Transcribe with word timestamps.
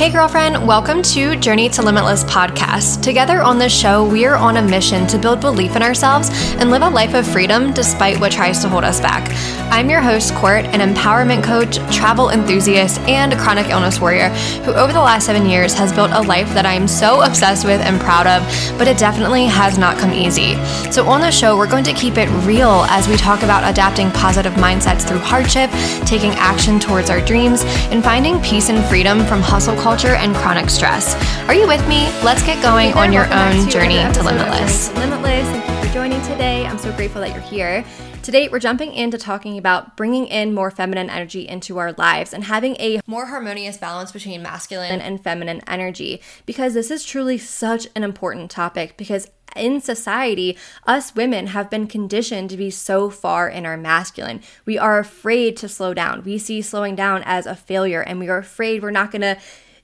Hey, 0.00 0.10
girlfriend, 0.10 0.66
welcome 0.66 1.02
to 1.02 1.36
Journey 1.36 1.68
to 1.68 1.82
Limitless 1.82 2.24
podcast. 2.24 3.02
Together 3.02 3.42
on 3.42 3.58
this 3.58 3.70
show, 3.70 4.02
we 4.02 4.24
are 4.24 4.34
on 4.34 4.56
a 4.56 4.62
mission 4.62 5.06
to 5.08 5.18
build 5.18 5.42
belief 5.42 5.76
in 5.76 5.82
ourselves 5.82 6.30
and 6.54 6.70
live 6.70 6.80
a 6.80 6.88
life 6.88 7.12
of 7.12 7.26
freedom 7.26 7.74
despite 7.74 8.18
what 8.18 8.32
tries 8.32 8.60
to 8.60 8.68
hold 8.70 8.82
us 8.82 8.98
back. 8.98 9.28
I'm 9.70 9.90
your 9.90 10.00
host, 10.00 10.34
Court, 10.34 10.64
an 10.64 10.80
empowerment 10.80 11.44
coach, 11.44 11.76
travel 11.94 12.30
enthusiast, 12.30 12.98
and 13.00 13.38
chronic 13.38 13.66
illness 13.66 14.00
warrior 14.00 14.30
who, 14.64 14.72
over 14.72 14.90
the 14.90 15.02
last 15.02 15.26
seven 15.26 15.44
years, 15.44 15.74
has 15.74 15.92
built 15.92 16.12
a 16.12 16.22
life 16.22 16.48
that 16.54 16.64
I 16.64 16.72
am 16.72 16.88
so 16.88 17.20
obsessed 17.20 17.66
with 17.66 17.82
and 17.82 18.00
proud 18.00 18.26
of, 18.26 18.42
but 18.78 18.88
it 18.88 18.96
definitely 18.96 19.44
has 19.44 19.76
not 19.76 19.98
come 19.98 20.14
easy. 20.14 20.54
So, 20.90 21.06
on 21.08 21.20
the 21.20 21.30
show, 21.30 21.58
we're 21.58 21.68
going 21.68 21.84
to 21.84 21.92
keep 21.92 22.16
it 22.16 22.30
real 22.46 22.86
as 22.88 23.06
we 23.06 23.18
talk 23.18 23.42
about 23.42 23.70
adapting 23.70 24.10
positive 24.12 24.54
mindsets 24.54 25.06
through 25.06 25.18
hardship, 25.18 25.70
taking 26.06 26.30
action 26.36 26.80
towards 26.80 27.10
our 27.10 27.20
dreams, 27.20 27.64
and 27.92 28.02
finding 28.02 28.40
peace 28.40 28.70
and 28.70 28.82
freedom 28.86 29.26
from 29.26 29.42
hustle 29.42 29.76
culture 29.76 29.89
culture 29.90 30.14
and 30.14 30.36
chronic 30.36 30.70
stress. 30.70 31.16
Are 31.48 31.54
you 31.54 31.66
with 31.66 31.84
me? 31.88 32.04
Let's 32.22 32.44
get 32.44 32.62
going 32.62 32.92
on 32.92 33.12
your 33.12 33.24
own 33.24 33.64
to 33.64 33.68
journey 33.68 33.96
to 34.12 34.22
Limitless. 34.22 34.86
To 34.90 35.00
Limitless. 35.00 35.48
Thank 35.48 35.68
you 35.68 35.88
for 35.88 35.92
joining 35.92 36.22
today. 36.22 36.64
I'm 36.64 36.78
so 36.78 36.92
grateful 36.92 37.20
that 37.22 37.32
you're 37.32 37.40
here. 37.40 37.84
Today, 38.22 38.48
we're 38.48 38.60
jumping 38.60 38.94
into 38.94 39.18
talking 39.18 39.58
about 39.58 39.96
bringing 39.96 40.28
in 40.28 40.54
more 40.54 40.70
feminine 40.70 41.10
energy 41.10 41.48
into 41.48 41.78
our 41.78 41.92
lives 41.94 42.32
and 42.32 42.44
having 42.44 42.76
a 42.76 43.00
more 43.08 43.26
harmonious 43.26 43.78
balance 43.78 44.12
between 44.12 44.44
masculine 44.44 45.00
and 45.00 45.24
feminine 45.24 45.60
energy 45.66 46.22
because 46.46 46.74
this 46.74 46.92
is 46.92 47.04
truly 47.04 47.36
such 47.36 47.88
an 47.96 48.04
important 48.04 48.48
topic 48.48 48.96
because 48.96 49.28
in 49.56 49.80
society, 49.80 50.56
us 50.86 51.16
women 51.16 51.48
have 51.48 51.68
been 51.68 51.88
conditioned 51.88 52.48
to 52.50 52.56
be 52.56 52.70
so 52.70 53.10
far 53.10 53.48
in 53.48 53.66
our 53.66 53.76
masculine. 53.76 54.40
We 54.64 54.78
are 54.78 55.00
afraid 55.00 55.56
to 55.56 55.68
slow 55.68 55.94
down. 55.94 56.22
We 56.22 56.38
see 56.38 56.62
slowing 56.62 56.94
down 56.94 57.24
as 57.26 57.46
a 57.46 57.56
failure, 57.56 58.02
and 58.02 58.20
we 58.20 58.28
are 58.28 58.38
afraid 58.38 58.84
we're 58.84 58.92
not 58.92 59.10
going 59.10 59.22
to 59.22 59.36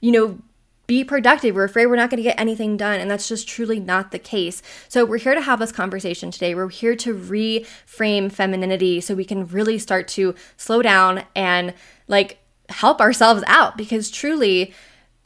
you 0.06 0.12
know, 0.12 0.38
be 0.86 1.02
productive. 1.02 1.56
We're 1.56 1.64
afraid 1.64 1.86
we're 1.86 1.96
not 1.96 2.10
going 2.10 2.18
to 2.18 2.22
get 2.22 2.38
anything 2.38 2.76
done. 2.76 3.00
And 3.00 3.10
that's 3.10 3.26
just 3.26 3.48
truly 3.48 3.80
not 3.80 4.12
the 4.12 4.20
case. 4.20 4.62
So, 4.88 5.04
we're 5.04 5.18
here 5.18 5.34
to 5.34 5.40
have 5.40 5.58
this 5.58 5.72
conversation 5.72 6.30
today. 6.30 6.54
We're 6.54 6.68
here 6.68 6.94
to 6.94 7.12
reframe 7.12 8.30
femininity 8.30 9.00
so 9.00 9.16
we 9.16 9.24
can 9.24 9.48
really 9.48 9.80
start 9.80 10.06
to 10.08 10.36
slow 10.56 10.82
down 10.82 11.24
and 11.34 11.74
like 12.06 12.38
help 12.68 13.00
ourselves 13.00 13.42
out 13.48 13.76
because 13.76 14.08
truly, 14.08 14.72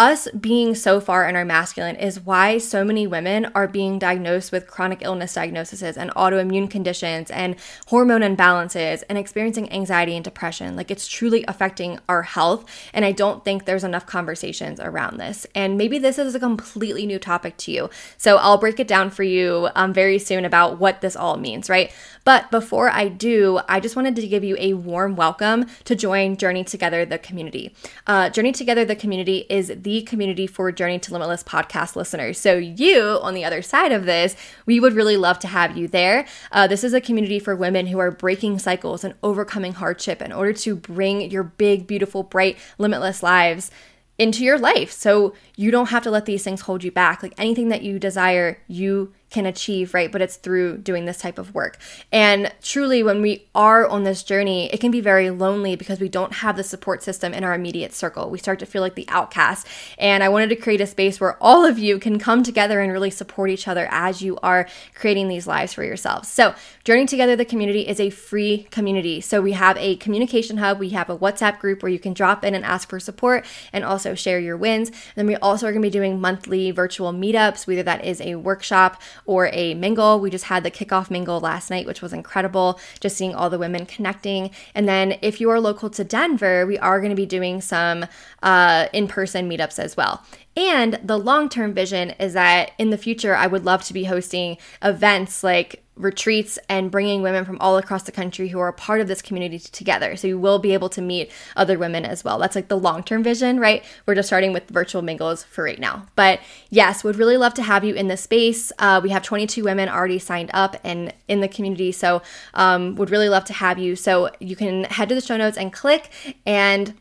us 0.01 0.27
being 0.31 0.75
so 0.75 0.98
far 0.98 1.29
in 1.29 1.37
our 1.37 1.45
masculine 1.45 1.95
is 1.95 2.25
why 2.25 2.56
so 2.56 2.83
many 2.83 3.06
women 3.06 3.45
are 3.55 3.69
being 3.69 3.98
diagnosed 3.98 4.51
with 4.51 4.67
chronic 4.67 5.03
illness 5.03 5.34
diagnoses 5.34 5.98
and 5.98 6.11
autoimmune 6.12 6.70
conditions 6.70 7.31
and 7.31 7.55
hormone 7.89 8.23
imbalances 8.23 9.05
and 9.11 9.19
experiencing 9.19 9.70
anxiety 9.70 10.17
and 10.17 10.25
depression. 10.25 10.75
Like 10.75 10.91
it's 10.91 11.07
truly 11.07 11.45
affecting 11.47 11.98
our 12.09 12.23
health. 12.23 12.65
And 12.95 13.05
I 13.05 13.12
don't 13.12 13.45
think 13.45 13.67
there's 13.67 13.84
enough 13.84 14.07
conversations 14.07 14.81
around 14.81 15.19
this. 15.19 15.47
And 15.55 15.77
maybe 15.77 15.98
this 15.98 16.19
is 16.19 16.35
a 16.35 16.41
completely 16.41 17.05
new 17.05 17.19
topic 17.19 17.59
to 17.59 17.70
you. 17.70 17.91
So 18.17 18.39
I'll 18.39 18.57
break 18.57 18.81
it 18.81 18.89
down 18.89 19.11
for 19.11 19.23
you 19.23 19.69
um, 19.75 19.92
very 19.92 20.19
soon 20.19 20.47
about 20.47 20.81
what 20.81 21.03
this 21.03 21.14
all 21.14 21.37
means, 21.37 21.69
right? 21.69 21.92
But 22.25 22.51
before 22.51 22.89
I 22.89 23.09
do, 23.09 23.61
I 23.69 23.81
just 23.81 23.97
wanted 23.97 24.17
to 24.17 24.27
give 24.27 24.45
you 24.45 24.57
a 24.59 24.73
warm 24.75 25.14
welcome 25.14 25.67
to 25.85 25.95
join 25.95 26.39
Journey 26.39 26.64
Together, 26.64 27.05
the 27.05 27.19
community. 27.19 27.75
Uh, 28.07 28.31
Journey 28.31 28.53
Together, 28.53 28.87
the 28.87 28.97
community 28.97 29.47
is 29.51 29.69
the 29.77 29.89
the 29.91 30.02
community 30.02 30.46
for 30.46 30.70
Journey 30.70 31.00
to 31.00 31.12
Limitless 31.12 31.42
podcast 31.42 31.96
listeners. 31.96 32.38
So, 32.38 32.55
you 32.56 33.19
on 33.22 33.34
the 33.34 33.44
other 33.44 33.60
side 33.60 33.91
of 33.91 34.06
this, 34.06 34.36
we 34.64 34.78
would 34.78 34.92
really 34.92 35.16
love 35.16 35.41
to 35.41 35.48
have 35.48 35.77
you 35.77 35.88
there. 35.88 36.27
Uh, 36.52 36.69
this 36.69 36.84
is 36.84 36.94
a 36.94 37.00
community 37.00 37.41
for 37.41 37.56
women 37.56 37.88
who 37.88 37.98
are 37.98 38.12
breaking 38.12 38.61
cycles 38.61 39.02
and 39.02 39.14
overcoming 39.24 39.72
hardship 39.72 40.22
in 40.22 40.30
order 40.33 40.52
to 40.52 40.77
bring 40.77 41.28
your 41.30 41.42
big, 41.42 41.88
beautiful, 41.88 42.22
bright, 42.22 42.56
limitless 42.78 43.20
lives 43.20 43.72
into 44.16 44.44
your 44.44 44.58
life. 44.58 44.92
So, 44.92 45.34
you 45.56 45.72
don't 45.72 45.88
have 45.88 46.05
to 46.05 46.11
let 46.11 46.24
these 46.24 46.44
things 46.44 46.61
hold 46.61 46.84
you 46.84 46.92
back. 46.92 47.20
Like 47.20 47.34
anything 47.36 47.68
that 47.70 47.83
you 47.83 47.98
desire, 47.98 48.58
you 48.68 49.12
can 49.30 49.46
achieve, 49.46 49.95
right? 49.95 50.11
But 50.11 50.23
it's 50.23 50.36
through 50.36 50.79
doing 50.79 51.05
this 51.05 51.18
type 51.18 51.39
of 51.39 51.55
work. 51.55 51.79
And 52.13 52.52
truly, 52.63 53.02
when 53.02 53.23
we 53.23 53.46
are 53.55 53.86
on 53.86 54.02
this 54.02 54.23
journey, 54.23 54.73
it 54.73 54.80
can 54.80 54.91
be 54.91 55.01
very 55.01 55.30
lonely 55.30 55.77
because 55.77 56.01
we 56.01 56.08
don't 56.08 56.35
have 56.35 56.57
the 56.57 56.64
support 56.64 57.02
system 57.02 57.33
in 57.33 57.45
our 57.45 57.55
immediate 57.55 57.95
circle. 57.95 58.29
We 58.29 58.39
start 58.39 58.58
to 58.58 58.67
feel 58.67 58.83
like 58.83 58.96
the 58.96 59.08
outcast. 59.08 59.67
And 59.98 60.23
I 60.24 60.29
wanted 60.29 60.48
to 60.48 60.57
create 60.57 60.80
a 60.80 60.86
space 60.86 61.20
where 61.20 61.36
all 61.41 61.64
of 61.64 61.79
you 61.79 61.98
can 61.98 62.18
come 62.18 62.42
together 62.42 62.80
and 62.80 62.92
really 62.92 63.11
support 63.11 63.51
each 63.51 63.68
other 63.68 63.86
as 63.91 64.20
you 64.20 64.39
are 64.42 64.68
creating 64.95 65.29
these 65.29 65.47
lives 65.47 65.73
for 65.73 65.85
yourselves. 65.85 66.29
So, 66.29 66.55
Journey 66.83 67.07
Together 67.07 67.36
the 67.36 67.45
Community 67.45 67.86
is 67.86 68.01
a 68.01 68.11
free 68.11 68.67
community. 68.70 69.20
So, 69.20 69.41
we 69.41 69.52
have 69.52 69.77
a 69.77 69.97
communication 69.97 70.57
hub, 70.57 70.80
we 70.80 70.91
have 70.91 71.08
a 71.08 71.17
WhatsApp 71.17 71.61
group 71.61 71.83
where 71.83 71.92
you 71.92 71.98
can 71.98 72.14
drop 72.14 72.45
in 72.45 72.55
and 72.55 72.64
ask 72.64 72.89
for 72.89 72.98
support 72.98 73.47
and 73.73 73.85
also 73.85 74.14
share 74.14 74.41
your 74.41 74.57
wins. 74.57 74.89
And 74.89 74.97
then 75.17 75.27
we 75.27 75.36
also 75.36 75.67
are 75.67 75.73
going 75.73 75.83
to 75.83 75.86
be 75.86 75.91
doing 75.91 76.20
monthly 76.20 76.70
virtual 76.70 77.12
meetups, 77.12 77.67
whether 77.67 77.83
that 77.85 78.05
is 78.05 78.20
a 78.20 78.35
workshop 78.35 79.01
or 79.30 79.48
a 79.52 79.74
mingle. 79.74 80.18
We 80.18 80.29
just 80.29 80.46
had 80.46 80.64
the 80.64 80.73
kickoff 80.73 81.08
mingle 81.08 81.39
last 81.39 81.70
night, 81.70 81.86
which 81.86 82.02
was 82.02 82.13
incredible, 82.13 82.80
just 82.98 83.17
seeing 83.17 83.33
all 83.33 83.48
the 83.48 83.61
women 83.61 83.86
connecting. 83.86 84.51
And 84.74 84.89
then 84.89 85.18
if 85.23 85.41
you 85.41 85.48
are 85.51 85.61
local 85.61 85.89
to 85.91 86.02
Denver, 86.02 86.67
we 86.67 86.77
are 86.79 86.98
going 86.98 87.11
to 87.11 87.17
be 87.17 87.27
doing 87.27 87.61
some 87.61 88.07
uh, 88.42 88.89
in 88.92 89.07
person 89.07 89.48
meetups 89.48 89.79
as 89.79 89.96
well. 89.96 90.24
And 90.57 90.98
the 91.05 91.17
long 91.17 91.48
term 91.48 91.73
vision 91.73 92.11
is 92.18 92.33
that 92.33 92.73
in 92.77 92.91
the 92.91 92.98
future, 92.98 93.36
I 93.36 93.46
would 93.46 93.64
love 93.64 93.85
to 93.85 93.95
be 93.95 94.02
hosting 94.02 94.57
events 94.83 95.45
like 95.45 95.85
retreats 96.00 96.58
and 96.68 96.90
bringing 96.90 97.22
women 97.22 97.44
from 97.44 97.58
all 97.61 97.77
across 97.77 98.02
the 98.05 98.12
country 98.12 98.48
who 98.48 98.58
are 98.58 98.68
a 98.68 98.72
part 98.72 99.00
of 99.00 99.08
this 99.08 99.22
community 99.22 99.58
together. 99.58 100.16
So 100.16 100.27
you 100.27 100.38
will 100.38 100.58
be 100.58 100.72
able 100.72 100.88
to 100.90 101.02
meet 101.02 101.30
other 101.56 101.78
women 101.78 102.05
as 102.05 102.24
well. 102.24 102.38
That's 102.38 102.56
like 102.56 102.68
the 102.68 102.78
long 102.78 103.02
term 103.02 103.22
vision, 103.22 103.61
right? 103.61 103.84
We're 104.06 104.14
just 104.14 104.28
starting 104.28 104.52
with 104.52 104.68
virtual 104.68 105.02
mingles 105.02 105.44
for 105.44 105.64
right 105.64 105.78
now. 105.78 106.06
But 106.16 106.40
yes, 106.70 107.05
would 107.05 107.16
really 107.16 107.36
love 107.36 107.55
to 107.55 107.62
have 107.62 107.84
you 107.84 107.94
in 107.94 108.08
this 108.08 108.22
space. 108.22 108.72
Uh, 108.78 109.00
we 109.02 109.11
have 109.11 109.22
22 109.22 109.62
women 109.64 109.88
already 109.88 110.18
signed 110.18 110.50
up 110.55 110.77
and 110.84 111.12
in 111.28 111.40
the 111.40 111.48
community. 111.48 111.92
So 111.92 112.22
um, 112.55 112.96
would 112.96 113.11
really 113.11 113.28
love 113.28 113.44
to 113.44 113.52
have 113.52 113.78
you. 113.78 113.96
So 113.96 114.30
you 114.40 114.56
can 114.56 114.84
head 114.84 115.08
to 115.11 115.14
the 115.14 115.20
show 115.20 115.36
notes 115.36 115.56
and 115.56 115.72
click 115.72 116.11
and 116.46 116.94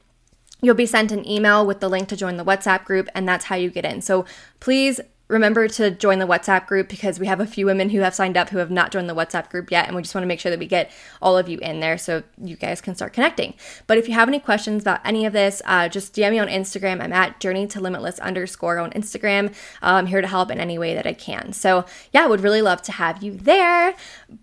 You'll 0.61 0.75
be 0.75 0.85
sent 0.85 1.11
an 1.11 1.25
email 1.25 1.65
with 1.65 1.79
the 1.79 1.87
link 1.87 2.09
to 2.09 2.17
join 2.17 2.35
the 2.35 2.43
WhatsApp 2.43 2.83
group, 2.83 3.07
and 3.15 3.27
that's 3.27 3.45
how 3.45 3.55
you 3.55 3.69
get 3.69 3.85
in. 3.85 4.01
So 4.01 4.25
please 4.59 4.99
remember 5.29 5.67
to 5.67 5.91
join 5.91 6.19
the 6.19 6.25
WhatsApp 6.25 6.65
group 6.67 6.89
because 6.89 7.19
we 7.19 7.27
have 7.27 7.39
a 7.39 7.45
few 7.45 7.67
women 7.67 7.91
who 7.91 7.99
have 7.99 8.15
signed 8.15 8.35
up 8.35 8.49
who 8.49 8.57
have 8.57 8.71
not 8.71 8.91
joined 8.91 9.07
the 9.07 9.15
WhatsApp 9.15 9.49
group 9.49 9.71
yet, 9.71 9.87
and 9.87 9.95
we 9.95 10.01
just 10.01 10.13
want 10.13 10.23
to 10.23 10.27
make 10.27 10.39
sure 10.39 10.49
that 10.49 10.59
we 10.59 10.65
get 10.65 10.91
all 11.21 11.37
of 11.37 11.47
you 11.47 11.59
in 11.59 11.79
there 11.79 11.97
so 11.97 12.23
you 12.43 12.55
guys 12.55 12.81
can 12.81 12.95
start 12.95 13.13
connecting. 13.13 13.53
But 13.87 13.97
if 13.97 14.07
you 14.07 14.15
have 14.15 14.27
any 14.27 14.39
questions 14.39 14.81
about 14.81 14.99
any 15.05 15.25
of 15.25 15.31
this, 15.31 15.61
uh, 15.65 15.87
just 15.87 16.13
DM 16.13 16.31
me 16.31 16.39
on 16.39 16.47
Instagram. 16.47 17.01
I'm 17.01 17.13
at 17.13 17.39
journey 17.39 17.67
to 17.67 17.79
limitless 17.79 18.19
underscore 18.19 18.79
on 18.79 18.91
Instagram. 18.91 19.49
Uh, 19.81 19.99
I'm 19.99 20.07
here 20.07 20.21
to 20.21 20.27
help 20.27 20.51
in 20.51 20.59
any 20.59 20.77
way 20.79 20.95
that 20.95 21.05
I 21.05 21.13
can. 21.13 21.53
So 21.53 21.85
yeah, 22.11 22.23
I 22.23 22.27
would 22.27 22.41
really 22.41 22.63
love 22.63 22.81
to 22.83 22.91
have 22.91 23.23
you 23.23 23.33
there. 23.33 23.93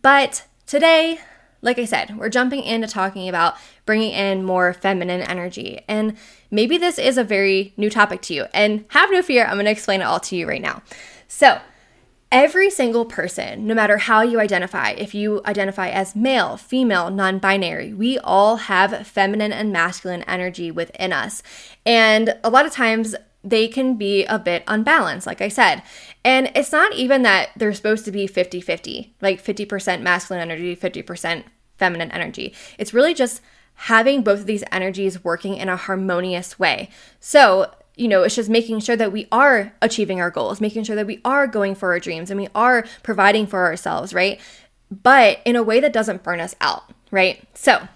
But 0.02 0.46
today, 0.66 1.18
like 1.66 1.80
I 1.80 1.84
said, 1.84 2.16
we're 2.16 2.28
jumping 2.28 2.62
into 2.62 2.86
talking 2.86 3.28
about 3.28 3.56
bringing 3.84 4.12
in 4.12 4.44
more 4.44 4.72
feminine 4.72 5.20
energy. 5.20 5.80
And 5.88 6.16
maybe 6.50 6.78
this 6.78 6.96
is 6.96 7.18
a 7.18 7.24
very 7.24 7.74
new 7.76 7.90
topic 7.90 8.22
to 8.22 8.34
you. 8.34 8.46
And 8.54 8.84
have 8.90 9.10
no 9.10 9.20
fear, 9.20 9.44
I'm 9.44 9.56
going 9.56 9.66
to 9.66 9.72
explain 9.72 10.00
it 10.00 10.04
all 10.04 10.20
to 10.20 10.36
you 10.36 10.48
right 10.48 10.62
now. 10.62 10.82
So, 11.26 11.58
every 12.30 12.70
single 12.70 13.04
person, 13.04 13.66
no 13.66 13.74
matter 13.74 13.98
how 13.98 14.22
you 14.22 14.38
identify, 14.38 14.90
if 14.90 15.12
you 15.12 15.42
identify 15.44 15.88
as 15.88 16.14
male, 16.14 16.56
female, 16.56 17.10
non 17.10 17.40
binary, 17.40 17.92
we 17.92 18.16
all 18.20 18.56
have 18.56 19.04
feminine 19.04 19.52
and 19.52 19.72
masculine 19.72 20.22
energy 20.22 20.70
within 20.70 21.12
us. 21.12 21.42
And 21.84 22.38
a 22.44 22.50
lot 22.50 22.64
of 22.64 22.72
times, 22.72 23.16
they 23.42 23.68
can 23.68 23.94
be 23.94 24.24
a 24.24 24.40
bit 24.40 24.64
unbalanced, 24.66 25.26
like 25.26 25.40
I 25.40 25.46
said. 25.46 25.82
And 26.24 26.50
it's 26.56 26.72
not 26.72 26.92
even 26.94 27.22
that 27.22 27.50
they're 27.56 27.72
supposed 27.72 28.04
to 28.06 28.10
be 28.10 28.26
50 28.26 28.60
50, 28.60 29.14
like 29.20 29.42
50% 29.42 30.02
masculine 30.02 30.42
energy, 30.42 30.74
50% 30.74 31.44
feminine 31.76 32.10
energy. 32.10 32.54
It's 32.78 32.94
really 32.94 33.14
just 33.14 33.40
having 33.74 34.22
both 34.22 34.40
of 34.40 34.46
these 34.46 34.64
energies 34.72 35.22
working 35.22 35.56
in 35.56 35.68
a 35.68 35.76
harmonious 35.76 36.58
way. 36.58 36.88
So, 37.20 37.70
you 37.94 38.08
know, 38.08 38.22
it's 38.22 38.34
just 38.34 38.50
making 38.50 38.80
sure 38.80 38.96
that 38.96 39.12
we 39.12 39.26
are 39.30 39.72
achieving 39.82 40.20
our 40.20 40.30
goals, 40.30 40.60
making 40.60 40.84
sure 40.84 40.96
that 40.96 41.06
we 41.06 41.20
are 41.24 41.46
going 41.46 41.74
for 41.74 41.92
our 41.92 42.00
dreams 42.00 42.30
and 42.30 42.40
we 42.40 42.48
are 42.54 42.86
providing 43.02 43.46
for 43.46 43.64
ourselves, 43.64 44.14
right? 44.14 44.40
But 44.90 45.40
in 45.44 45.56
a 45.56 45.62
way 45.62 45.80
that 45.80 45.92
doesn't 45.92 46.22
burn 46.22 46.40
us 46.40 46.54
out, 46.60 46.90
right? 47.10 47.42
So, 47.54 47.88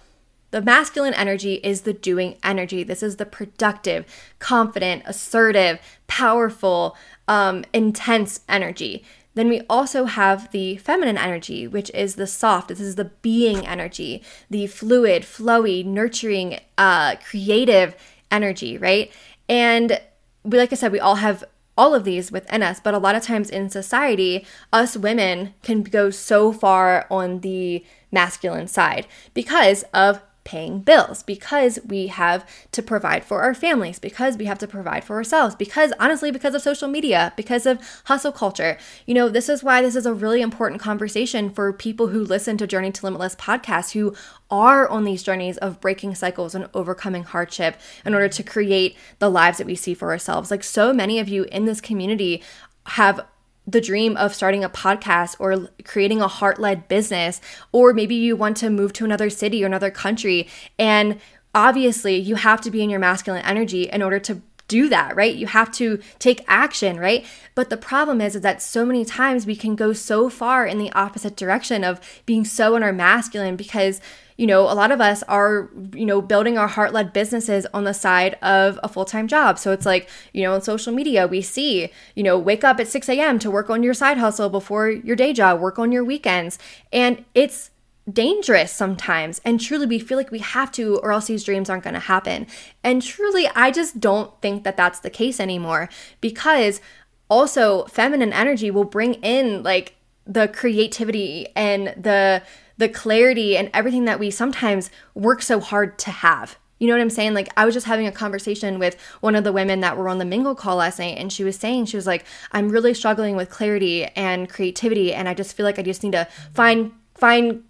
the 0.51 0.61
masculine 0.61 1.15
energy 1.15 1.55
is 1.55 1.83
the 1.83 1.93
doing 1.93 2.37
energy. 2.43 2.83
This 2.83 3.03
is 3.05 3.17
the 3.17 3.27
productive, 3.27 4.05
confident, 4.41 5.05
assertive, 5.07 5.79
powerful, 6.09 6.97
um, 7.29 7.65
intense 7.73 8.41
energy. 8.49 9.05
Then 9.35 9.49
we 9.49 9.63
also 9.71 10.05
have 10.07 10.51
the 10.51 10.77
feminine 10.77 11.19
energy, 11.19 11.67
which 11.67 11.91
is 11.95 12.17
the 12.17 12.27
soft. 12.27 12.69
This 12.69 12.81
is 12.81 12.97
the 12.97 13.11
being 13.23 13.67
energy, 13.67 14.23
the 14.49 14.67
fluid, 14.67 15.23
flowy, 15.23 15.85
nurturing, 15.85 16.59
uh, 16.77 17.17
creative 17.17 17.95
energy, 18.31 18.77
right? 18.77 19.11
And 19.49 20.01
we, 20.43 20.59
like 20.59 20.73
I 20.73 20.77
said, 20.77 20.93
we 20.93 21.01
all 21.01 21.17
have 21.17 21.45
all 21.77 21.95
of 21.95 22.05
these 22.05 22.31
within 22.31 22.63
us, 22.63 22.81
but 22.81 22.93
a 22.93 22.99
lot 22.99 23.15
of 23.15 23.23
times 23.23 23.49
in 23.49 23.71
society, 23.71 24.45
us 24.73 24.97
women 24.97 25.55
can 25.63 25.83
go 25.83 26.11
so 26.11 26.53
far 26.53 27.07
on 27.11 27.41
the 27.41 27.85
masculine 28.13 28.69
side 28.69 29.07
because 29.33 29.83
of 29.95 30.21
paying 30.45 30.81
bills, 30.81 31.23
because 31.23 31.79
we 31.87 32.07
have 32.09 32.49
to 32.73 32.83
provide 32.83 33.25
for 33.25 33.43
our 33.43 33.55
families, 33.55 33.99
because 33.99 34.37
we 34.37 34.47
have 34.47 34.59
to 34.59 34.67
provide 34.67 35.05
for 35.05 35.17
ourselves, 35.17 35.55
because 35.55 35.93
honestly, 36.01 36.31
because 36.31 36.55
of 36.55 36.63
social 36.63 36.89
media, 36.89 37.33
because 37.37 37.67
of 37.67 37.79
hustle 38.05 38.33
culture. 38.33 38.79
You 39.07 39.15
know, 39.15 39.29
this 39.29 39.49
is 39.49 39.63
why 39.63 39.83
this 39.83 39.97
is 39.97 40.07
a 40.07 40.15
really 40.15 40.41
important 40.41 40.81
conversation 40.81 41.51
for 41.51 41.73
people 41.73 42.09
who 42.09 42.25
listen 42.25 42.57
to 42.59 42.67
Journey 42.67 42.91
to 42.93 43.05
Limitless 43.05 43.37
podcast 43.37 43.93
who 43.93 44.15
are 44.51 44.89
on 44.89 45.05
these 45.05 45.23
journeys 45.23 45.59
of 45.59 45.81
breaking 45.81 46.15
cycles 46.15 46.55
and 46.55 46.69
overcoming 46.75 47.23
hardship 47.23 47.77
in 48.05 48.15
order 48.15 48.29
to 48.29 48.43
create 48.43 48.97
the 49.19 49.31
lives 49.31 49.59
that 49.59 49.67
we 49.67 49.77
see 49.77 49.95
for 49.95 50.11
ourselves. 50.11 50.51
Like 50.51 50.65
so 50.65 50.93
many 50.93 51.19
of 51.19 51.29
you 51.29 51.45
in 51.45 51.67
this 51.67 51.81
community 51.81 52.43
have 52.87 53.25
the 53.71 53.81
dream 53.81 54.17
of 54.17 54.35
starting 54.35 54.65
a 54.65 54.71
podcast 54.71 55.37
or 55.39 55.69
creating 55.85 56.21
a 56.21 56.29
heart 56.29 56.59
led 56.59 56.89
business, 56.89 57.41
or 57.73 57.93
maybe 57.93 58.15
you 58.15 58.37
want 58.37 58.57
to 58.59 58.71
move 58.71 58.93
to 58.95 59.05
another 59.05 59.31
city 59.31 59.63
or 59.63 59.67
another 59.67 59.91
country. 59.91 60.49
And 60.79 61.21
obviously, 61.55 62.17
you 62.17 62.37
have 62.37 62.61
to 62.63 62.71
be 62.71 62.83
in 62.83 62.91
your 62.91 63.01
masculine 63.01 63.45
energy 63.45 63.85
in 63.85 64.03
order 64.03 64.19
to 64.21 64.43
do 64.71 64.89
that, 64.89 65.17
right? 65.17 65.35
You 65.35 65.49
have 65.49 65.73
to 65.73 65.99
take 66.21 66.45
action, 66.47 66.99
right? 66.99 67.27
But 67.57 67.71
the 67.71 67.77
problem 67.77 68.21
is, 68.21 68.37
is 68.37 68.43
that 68.43 68.63
so 68.63 68.87
many 68.87 69.05
times 69.05 69.45
we 69.45 69.57
can 69.57 69.75
go 69.75 69.93
so 69.93 70.31
far 70.31 70.65
in 70.65 70.79
the 70.79 70.93
opposite 70.93 71.37
direction 71.37 71.83
of 71.83 72.01
being 72.25 72.45
so 72.45 72.77
in 72.77 72.85
our 72.85 72.93
masculine 72.93 73.57
because 73.57 74.01
you 74.41 74.47
know, 74.47 74.63
a 74.63 74.73
lot 74.73 74.91
of 74.91 75.03
us 75.03 75.23
are, 75.25 75.69
you 75.93 76.07
know, 76.07 76.23
building 76.23 76.57
our 76.57 76.67
heart 76.67 76.95
led 76.95 77.13
businesses 77.13 77.67
on 77.75 77.85
the 77.85 77.93
side 77.93 78.39
of 78.41 78.81
a 78.83 78.89
full 78.89 79.05
time 79.05 79.29
job. 79.29 79.59
So 79.59 79.71
it's 79.71 79.85
like, 79.85 80.09
you 80.33 80.43
know, 80.43 80.55
on 80.55 80.63
social 80.63 80.95
media, 80.95 81.27
we 81.27 81.43
see, 81.43 81.91
you 82.15 82.23
know, 82.23 82.39
wake 82.39 82.65
up 82.65 82.81
at 82.81 82.89
6 82.89 83.07
a.m. 83.11 83.39
to 83.39 83.51
work 83.51 83.69
on 83.69 83.83
your 83.83 83.93
side 83.93 84.17
hustle 84.17 84.49
before 84.49 84.89
your 84.89 85.15
day 85.15 85.35
job, 85.35 85.61
work 85.61 85.79
on 85.79 85.93
your 85.93 86.03
weekends. 86.03 86.59
And 86.91 87.23
it's 87.35 87.71
dangerous 88.11 88.73
sometimes. 88.73 89.43
And 89.45 89.61
truly, 89.61 89.85
we 89.85 89.99
feel 89.99 90.17
like 90.17 90.31
we 90.31 90.39
have 90.39 90.73
to, 90.73 90.97
or 91.01 91.13
else 91.13 91.27
these 91.27 91.45
dreams 91.45 91.69
aren't 91.69 91.85
going 91.85 91.93
to 91.93 92.01
happen. 92.01 92.47
And 92.83 93.03
truly, 93.03 93.47
I 93.49 93.71
just 93.71 94.01
don't 94.01 94.33
think 94.41 94.65
that 94.65 94.79
that's 94.79 95.01
the 95.01 95.11
case 95.11 95.39
anymore 95.39 95.91
because 96.23 96.81
also 97.29 97.85
feminine 97.89 98.33
energy 98.33 98.71
will 98.71 98.85
bring 98.85 99.15
in 99.17 99.63
like 99.63 99.97
the 100.27 100.49
creativity 100.49 101.49
and 101.55 101.89
the 101.89 102.43
the 102.81 102.89
clarity 102.89 103.59
and 103.59 103.71
everything 103.75 104.07
that 104.07 104.19
we 104.19 104.31
sometimes 104.31 104.91
work 105.15 105.43
so 105.43 105.61
hard 105.61 105.99
to 105.99 106.11
have. 106.11 106.59
You 106.79 106.87
know 106.87 106.95
what 106.95 107.03
I'm 107.03 107.11
saying? 107.11 107.35
Like, 107.35 107.51
I 107.59 107.67
was 107.67 107.75
just 107.75 107.87
having 107.87 108.07
a 108.07 108.13
conversation 108.13 108.79
with 108.79 108.99
one 109.21 109.37
of 109.37 109.45
the 109.45 109.53
women 109.53 109.81
that 109.81 109.99
were 109.99 110.09
on 110.09 110.17
the 110.17 110.25
Mingle 110.25 110.55
call 110.55 110.77
last 110.77 110.99
night, 110.99 111.19
and 111.19 111.31
she 111.31 111.45
was 111.45 111.57
saying, 111.57 111.85
she 111.85 111.99
was 111.99 112.07
like, 112.07 112.25
I'm 112.53 112.71
really 112.71 112.95
struggling 112.95 113.37
with 113.37 113.51
clarity 113.51 114.07
and 114.17 114.49
creativity, 114.49 115.13
and 115.13 115.29
I 115.29 115.35
just 115.35 115.55
feel 115.55 115.65
like 115.65 115.79
I 115.79 115.83
just 115.83 116.03
need 116.03 116.13
to 116.13 116.27
find, 116.55 116.93
find, 117.15 117.65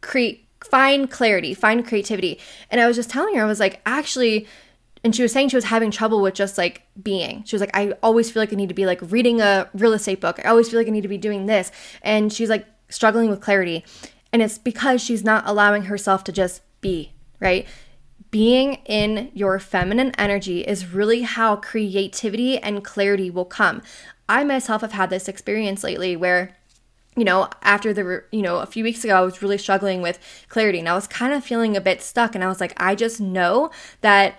create, 0.00 0.48
find 0.64 1.08
clarity, 1.08 1.54
find 1.54 1.86
creativity. 1.86 2.40
And 2.68 2.80
I 2.80 2.88
was 2.88 2.96
just 2.96 3.08
telling 3.08 3.36
her, 3.36 3.42
I 3.44 3.46
was 3.46 3.60
like, 3.60 3.80
actually, 3.86 4.48
and 5.04 5.14
she 5.14 5.22
was 5.22 5.32
saying 5.32 5.50
she 5.50 5.56
was 5.56 5.66
having 5.66 5.92
trouble 5.92 6.20
with 6.20 6.34
just 6.34 6.58
like 6.58 6.82
being. 7.00 7.44
She 7.44 7.54
was 7.54 7.60
like, 7.60 7.70
I 7.76 7.92
always 8.02 8.32
feel 8.32 8.42
like 8.42 8.52
I 8.52 8.56
need 8.56 8.70
to 8.70 8.74
be 8.74 8.86
like 8.86 8.98
reading 9.12 9.40
a 9.40 9.70
real 9.74 9.92
estate 9.92 10.20
book. 10.20 10.44
I 10.44 10.48
always 10.48 10.68
feel 10.68 10.80
like 10.80 10.88
I 10.88 10.90
need 10.90 11.02
to 11.02 11.08
be 11.08 11.18
doing 11.18 11.46
this. 11.46 11.70
And 12.02 12.32
she's 12.32 12.50
like 12.50 12.66
struggling 12.88 13.30
with 13.30 13.40
clarity. 13.40 13.84
And 14.36 14.42
it's 14.42 14.58
because 14.58 15.00
she's 15.00 15.24
not 15.24 15.44
allowing 15.46 15.84
herself 15.84 16.22
to 16.24 16.30
just 16.30 16.60
be, 16.82 17.14
right? 17.40 17.66
Being 18.30 18.74
in 18.84 19.30
your 19.32 19.58
feminine 19.58 20.12
energy 20.18 20.60
is 20.60 20.92
really 20.92 21.22
how 21.22 21.56
creativity 21.56 22.58
and 22.58 22.84
clarity 22.84 23.30
will 23.30 23.46
come. 23.46 23.80
I 24.28 24.44
myself 24.44 24.82
have 24.82 24.92
had 24.92 25.08
this 25.08 25.26
experience 25.26 25.82
lately 25.82 26.16
where 26.16 26.54
you 27.16 27.24
know, 27.24 27.48
after 27.62 27.94
the, 27.94 28.24
you 28.30 28.42
know, 28.42 28.58
a 28.58 28.66
few 28.66 28.84
weeks 28.84 29.04
ago, 29.04 29.16
I 29.16 29.22
was 29.22 29.40
really 29.40 29.56
struggling 29.56 30.02
with 30.02 30.18
clarity 30.50 30.80
and 30.80 30.88
I 30.90 30.94
was 30.94 31.06
kind 31.06 31.32
of 31.32 31.42
feeling 31.42 31.74
a 31.74 31.80
bit 31.80 32.02
stuck. 32.02 32.34
And 32.34 32.44
I 32.44 32.48
was 32.48 32.60
like, 32.60 32.74
I 32.76 32.94
just 32.94 33.22
know 33.22 33.70
that 34.02 34.34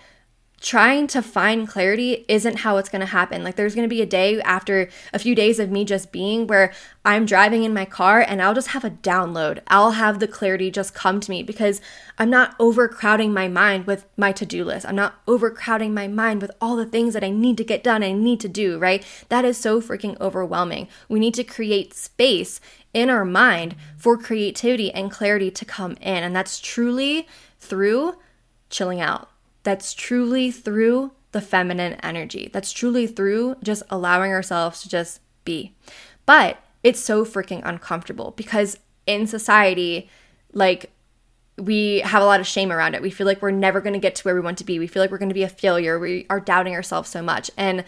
trying 0.60 1.06
to 1.06 1.22
find 1.22 1.68
clarity 1.68 2.26
isn't 2.28 2.58
how 2.58 2.78
it's 2.78 2.90
going 2.90 3.02
to 3.02 3.06
happen. 3.06 3.44
Like 3.44 3.56
there's 3.56 3.76
going 3.76 3.88
to 3.88 3.96
be 3.96 4.02
a 4.02 4.08
day 4.08 4.42
after 4.42 4.90
a 5.14 5.20
few 5.20 5.36
days 5.36 5.60
of 5.60 5.70
me 5.70 5.86
just 5.86 6.12
being 6.12 6.48
where 6.48 6.74
I'm 7.06 7.28
driving 7.28 7.64
in 7.64 7.74
my 7.74 7.86
car 7.86 8.22
and 8.22 8.42
I'll 8.42 8.56
just 8.56 8.70
have 8.70 8.84
a 8.84 8.90
download. 8.90 9.60
I'll 9.68 9.92
have 9.92 10.20
the 10.20 10.28
clarity 10.28 10.72
just 10.72 10.96
come 10.96 11.20
to 11.20 11.30
me 11.30 11.44
because 11.44 11.80
I'm 12.18 12.32
not 12.32 12.56
overcrowding 12.60 13.34
my 13.34 13.48
mind 13.48 13.86
with 13.86 14.06
my 14.18 14.32
to-do 14.32 14.66
list. 14.66 14.86
I'm 14.88 14.96
not 14.96 15.22
overcrowding 15.28 15.94
my 15.94 16.08
mind 16.08 16.42
with 16.42 16.52
all 16.60 16.76
the 16.76 16.86
things 16.86 17.14
that 17.14 17.24
I 17.24 17.30
need 17.30 17.58
to 17.58 17.64
get 17.64 17.84
done, 17.84 18.04
I 18.04 18.12
need 18.12 18.40
to 18.40 18.50
do, 18.50 18.80
right? 18.80 19.06
That 19.30 19.46
is 19.46 19.58
so 19.58 19.80
freaking 19.80 20.20
overwhelming. 20.20 20.88
We 21.08 21.20
need 21.20 21.36
to 21.36 21.44
create 21.44 21.94
space 21.94 22.60
in 22.94 23.12
our 23.12 23.26
mind 23.26 23.76
for 23.96 24.18
creativity 24.18 24.92
and 24.92 25.12
clarity 25.12 25.52
to 25.52 25.66
come 25.66 25.98
in, 26.02 26.24
and 26.24 26.36
that's 26.36 26.60
truly 26.60 27.28
through 27.60 28.16
chilling 28.70 29.00
out 29.00 29.30
that's 29.68 29.94
truly 29.94 30.50
through 30.50 31.12
the 31.34 31.42
feminine 31.42 31.96
energy. 31.96 32.50
That's 32.54 32.72
truly 32.72 33.06
through 33.06 33.58
just 33.62 33.84
allowing 33.90 34.32
ourselves 34.32 34.82
to 34.84 34.88
just 34.88 35.20
be. 35.44 35.76
But 36.26 36.64
it's 36.84 37.02
so 37.02 37.26
freaking 37.26 37.62
uncomfortable 37.66 38.32
because 38.38 38.78
in 39.06 39.28
society, 39.28 40.10
like, 40.54 40.90
we 41.58 42.00
have 42.00 42.22
a 42.22 42.26
lot 42.26 42.40
of 42.40 42.48
shame 42.48 42.72
around 42.72 42.96
it. 42.96 43.02
We 43.02 43.10
feel 43.10 43.28
like 43.28 43.42
we're 43.42 43.52
never 43.52 43.82
going 43.82 43.92
to 43.92 44.00
get 44.00 44.16
to 44.16 44.24
where 44.24 44.36
we 44.36 44.40
want 44.40 44.58
to 44.60 44.64
be. 44.64 44.80
We 44.80 44.88
feel 44.88 45.04
like 45.04 45.12
we're 45.12 45.18
going 45.18 45.28
to 45.28 45.36
be 45.36 45.44
a 45.44 45.50
failure. 45.50 46.00
We 46.00 46.26
are 46.30 46.40
doubting 46.40 46.74
ourselves 46.74 47.10
so 47.10 47.22
much. 47.22 47.52
And 47.58 47.84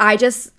I 0.00 0.16
just 0.16 0.50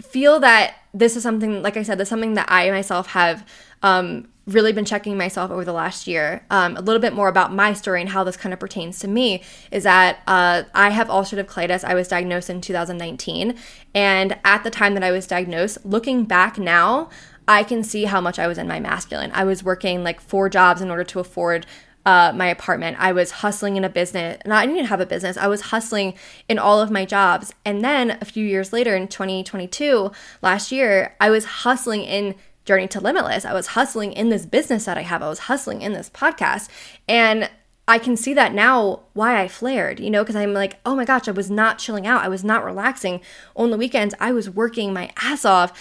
feel 0.00 0.40
that 0.40 0.76
this 0.94 1.14
is 1.14 1.22
something, 1.22 1.60
like 1.60 1.76
I 1.76 1.82
said, 1.82 1.98
this 1.98 2.06
is 2.06 2.10
something 2.10 2.34
that 2.34 2.50
I 2.50 2.70
myself 2.70 3.08
have 3.08 3.46
um, 3.82 4.28
really 4.46 4.72
been 4.72 4.84
checking 4.84 5.16
myself 5.16 5.50
over 5.50 5.64
the 5.64 5.72
last 5.72 6.06
year. 6.06 6.44
Um, 6.50 6.76
a 6.76 6.80
little 6.80 7.00
bit 7.00 7.14
more 7.14 7.28
about 7.28 7.52
my 7.52 7.72
story 7.72 8.00
and 8.00 8.10
how 8.10 8.24
this 8.24 8.36
kind 8.36 8.52
of 8.52 8.60
pertains 8.60 8.98
to 9.00 9.08
me 9.08 9.42
is 9.70 9.84
that 9.84 10.18
uh, 10.26 10.64
I 10.74 10.90
have 10.90 11.08
ulcerative 11.08 11.46
colitis. 11.46 11.84
I 11.84 11.94
was 11.94 12.08
diagnosed 12.08 12.50
in 12.50 12.60
2019. 12.60 13.56
And 13.94 14.38
at 14.44 14.62
the 14.64 14.70
time 14.70 14.94
that 14.94 15.02
I 15.02 15.10
was 15.10 15.26
diagnosed, 15.26 15.78
looking 15.84 16.24
back 16.24 16.58
now, 16.58 17.08
I 17.48 17.62
can 17.62 17.82
see 17.82 18.04
how 18.04 18.20
much 18.20 18.38
I 18.38 18.46
was 18.46 18.58
in 18.58 18.68
my 18.68 18.80
masculine. 18.80 19.30
I 19.34 19.44
was 19.44 19.62
working 19.62 20.04
like 20.04 20.20
four 20.20 20.48
jobs 20.48 20.80
in 20.80 20.90
order 20.90 21.04
to 21.04 21.20
afford 21.20 21.66
uh, 22.06 22.32
my 22.34 22.46
apartment. 22.46 22.98
I 23.00 23.12
was 23.12 23.30
hustling 23.30 23.76
in 23.76 23.84
a 23.84 23.88
business. 23.88 24.38
Not 24.44 24.58
I 24.58 24.66
didn't 24.66 24.76
even 24.76 24.88
have 24.88 25.00
a 25.00 25.06
business. 25.06 25.36
I 25.36 25.46
was 25.46 25.62
hustling 25.62 26.14
in 26.48 26.58
all 26.58 26.80
of 26.80 26.90
my 26.90 27.04
jobs. 27.04 27.54
And 27.64 27.82
then 27.82 28.18
a 28.20 28.24
few 28.24 28.44
years 28.44 28.72
later, 28.72 28.94
in 28.94 29.08
2022, 29.08 30.12
last 30.42 30.70
year, 30.70 31.16
I 31.20 31.30
was 31.30 31.44
hustling 31.44 32.02
in 32.02 32.34
Journey 32.64 32.88
to 32.88 33.00
Limitless. 33.00 33.44
I 33.44 33.52
was 33.52 33.68
hustling 33.68 34.12
in 34.12 34.28
this 34.30 34.46
business 34.46 34.84
that 34.86 34.98
I 34.98 35.02
have. 35.02 35.22
I 35.22 35.28
was 35.28 35.40
hustling 35.40 35.82
in 35.82 35.92
this 35.92 36.10
podcast. 36.10 36.68
And 37.08 37.50
I 37.86 37.98
can 37.98 38.16
see 38.16 38.32
that 38.34 38.54
now 38.54 39.00
why 39.12 39.40
I 39.40 39.48
flared, 39.48 40.00
you 40.00 40.10
know, 40.10 40.22
because 40.22 40.36
I'm 40.36 40.54
like, 40.54 40.78
oh 40.86 40.96
my 40.96 41.04
gosh, 41.04 41.28
I 41.28 41.32
was 41.32 41.50
not 41.50 41.78
chilling 41.78 42.06
out. 42.06 42.24
I 42.24 42.28
was 42.28 42.42
not 42.42 42.64
relaxing. 42.64 43.20
On 43.54 43.70
the 43.70 43.76
weekends, 43.76 44.14
I 44.18 44.32
was 44.32 44.48
working 44.48 44.92
my 44.92 45.10
ass 45.16 45.44
off 45.44 45.72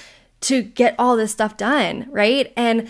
to 0.41 0.61
get 0.61 0.95
all 0.99 1.15
this 1.15 1.31
stuff 1.31 1.55
done, 1.55 2.07
right? 2.09 2.51
And 2.57 2.89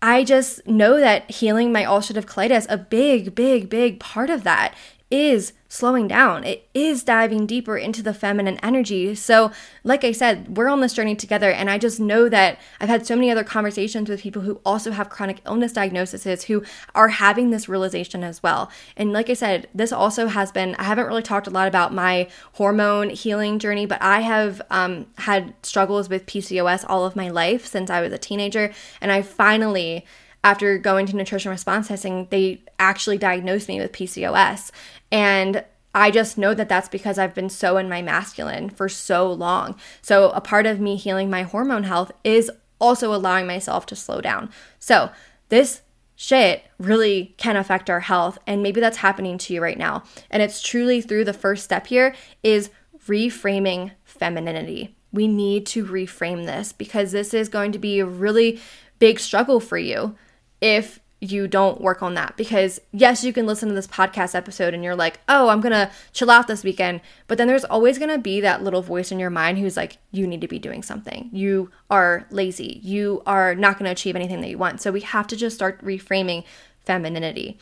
I 0.00 0.22
just 0.22 0.64
know 0.68 1.00
that 1.00 1.28
healing 1.28 1.72
my 1.72 1.82
ulcerative 1.82 2.26
colitis, 2.26 2.66
a 2.68 2.78
big, 2.78 3.34
big, 3.34 3.68
big 3.68 3.98
part 3.98 4.30
of 4.30 4.44
that 4.44 4.74
is 5.10 5.52
slowing 5.70 6.08
down. 6.08 6.44
It 6.44 6.68
is 6.72 7.02
diving 7.02 7.46
deeper 7.46 7.76
into 7.76 8.02
the 8.02 8.14
feminine 8.14 8.58
energy. 8.62 9.14
So, 9.14 9.52
like 9.84 10.02
I 10.02 10.12
said, 10.12 10.56
we're 10.56 10.68
on 10.68 10.80
this 10.80 10.94
journey 10.94 11.14
together. 11.14 11.50
And 11.50 11.68
I 11.68 11.76
just 11.78 12.00
know 12.00 12.28
that 12.28 12.58
I've 12.80 12.88
had 12.88 13.06
so 13.06 13.14
many 13.14 13.30
other 13.30 13.44
conversations 13.44 14.08
with 14.08 14.22
people 14.22 14.42
who 14.42 14.60
also 14.64 14.92
have 14.92 15.10
chronic 15.10 15.40
illness 15.46 15.72
diagnoses 15.72 16.44
who 16.44 16.62
are 16.94 17.08
having 17.08 17.50
this 17.50 17.68
realization 17.68 18.24
as 18.24 18.42
well. 18.42 18.70
And 18.96 19.12
like 19.12 19.28
I 19.28 19.34
said, 19.34 19.68
this 19.74 19.92
also 19.92 20.26
has 20.26 20.52
been, 20.52 20.74
I 20.76 20.84
haven't 20.84 21.06
really 21.06 21.22
talked 21.22 21.46
a 21.46 21.50
lot 21.50 21.68
about 21.68 21.92
my 21.92 22.28
hormone 22.54 23.10
healing 23.10 23.58
journey, 23.58 23.86
but 23.86 24.00
I 24.02 24.20
have 24.20 24.62
um, 24.70 25.06
had 25.18 25.54
struggles 25.62 26.08
with 26.08 26.26
PCOS 26.26 26.84
all 26.88 27.04
of 27.04 27.16
my 27.16 27.28
life 27.28 27.66
since 27.66 27.90
I 27.90 28.00
was 28.00 28.12
a 28.12 28.18
teenager. 28.18 28.72
And 29.00 29.12
I 29.12 29.22
finally, 29.22 30.06
after 30.44 30.78
going 30.78 31.06
to 31.06 31.16
nutrition 31.16 31.50
response 31.50 31.88
testing, 31.88 32.28
they 32.30 32.62
actually 32.78 33.18
diagnosed 33.18 33.68
me 33.68 33.80
with 33.80 33.92
PCOS. 33.92 34.70
And 35.10 35.64
I 35.94 36.10
just 36.10 36.38
know 36.38 36.54
that 36.54 36.68
that's 36.68 36.88
because 36.88 37.18
I've 37.18 37.34
been 37.34 37.48
so 37.48 37.76
in 37.76 37.88
my 37.88 38.02
masculine 38.02 38.70
for 38.70 38.88
so 38.88 39.32
long. 39.32 39.74
So, 40.02 40.30
a 40.30 40.40
part 40.40 40.66
of 40.66 40.80
me 40.80 40.96
healing 40.96 41.30
my 41.30 41.42
hormone 41.42 41.84
health 41.84 42.12
is 42.24 42.50
also 42.80 43.12
allowing 43.12 43.46
myself 43.46 43.86
to 43.86 43.96
slow 43.96 44.20
down. 44.20 44.50
So, 44.78 45.10
this 45.48 45.82
shit 46.14 46.64
really 46.78 47.34
can 47.36 47.56
affect 47.56 47.88
our 47.88 48.00
health 48.00 48.38
and 48.44 48.60
maybe 48.62 48.80
that's 48.80 48.98
happening 48.98 49.38
to 49.38 49.54
you 49.54 49.62
right 49.62 49.78
now. 49.78 50.02
And 50.30 50.42
it's 50.42 50.60
truly 50.60 51.00
through 51.00 51.24
the 51.24 51.32
first 51.32 51.64
step 51.64 51.86
here 51.86 52.14
is 52.42 52.70
reframing 53.06 53.92
femininity. 54.04 54.96
We 55.12 55.26
need 55.26 55.64
to 55.66 55.84
reframe 55.84 56.44
this 56.44 56.72
because 56.72 57.12
this 57.12 57.32
is 57.32 57.48
going 57.48 57.72
to 57.72 57.78
be 57.78 58.00
a 58.00 58.06
really 58.06 58.60
big 58.98 59.20
struggle 59.20 59.60
for 59.60 59.78
you 59.78 60.16
if 60.60 61.00
you 61.20 61.48
don't 61.48 61.80
work 61.80 62.00
on 62.00 62.14
that 62.14 62.36
because 62.36 62.80
yes 62.92 63.24
you 63.24 63.32
can 63.32 63.44
listen 63.44 63.68
to 63.68 63.74
this 63.74 63.88
podcast 63.88 64.36
episode 64.36 64.72
and 64.72 64.84
you're 64.84 64.94
like 64.94 65.18
oh 65.28 65.48
i'm 65.48 65.60
gonna 65.60 65.90
chill 66.12 66.30
out 66.30 66.46
this 66.46 66.62
weekend 66.62 67.00
but 67.26 67.36
then 67.36 67.48
there's 67.48 67.64
always 67.64 67.98
gonna 67.98 68.18
be 68.18 68.40
that 68.40 68.62
little 68.62 68.82
voice 68.82 69.10
in 69.10 69.18
your 69.18 69.28
mind 69.28 69.58
who's 69.58 69.76
like 69.76 69.98
you 70.12 70.28
need 70.28 70.40
to 70.40 70.46
be 70.46 70.60
doing 70.60 70.80
something 70.80 71.28
you 71.32 71.72
are 71.90 72.24
lazy 72.30 72.80
you 72.84 73.20
are 73.26 73.56
not 73.56 73.76
gonna 73.76 73.90
achieve 73.90 74.14
anything 74.14 74.40
that 74.40 74.48
you 74.50 74.56
want 74.56 74.80
so 74.80 74.92
we 74.92 75.00
have 75.00 75.26
to 75.26 75.34
just 75.34 75.56
start 75.56 75.84
reframing 75.84 76.44
femininity 76.84 77.58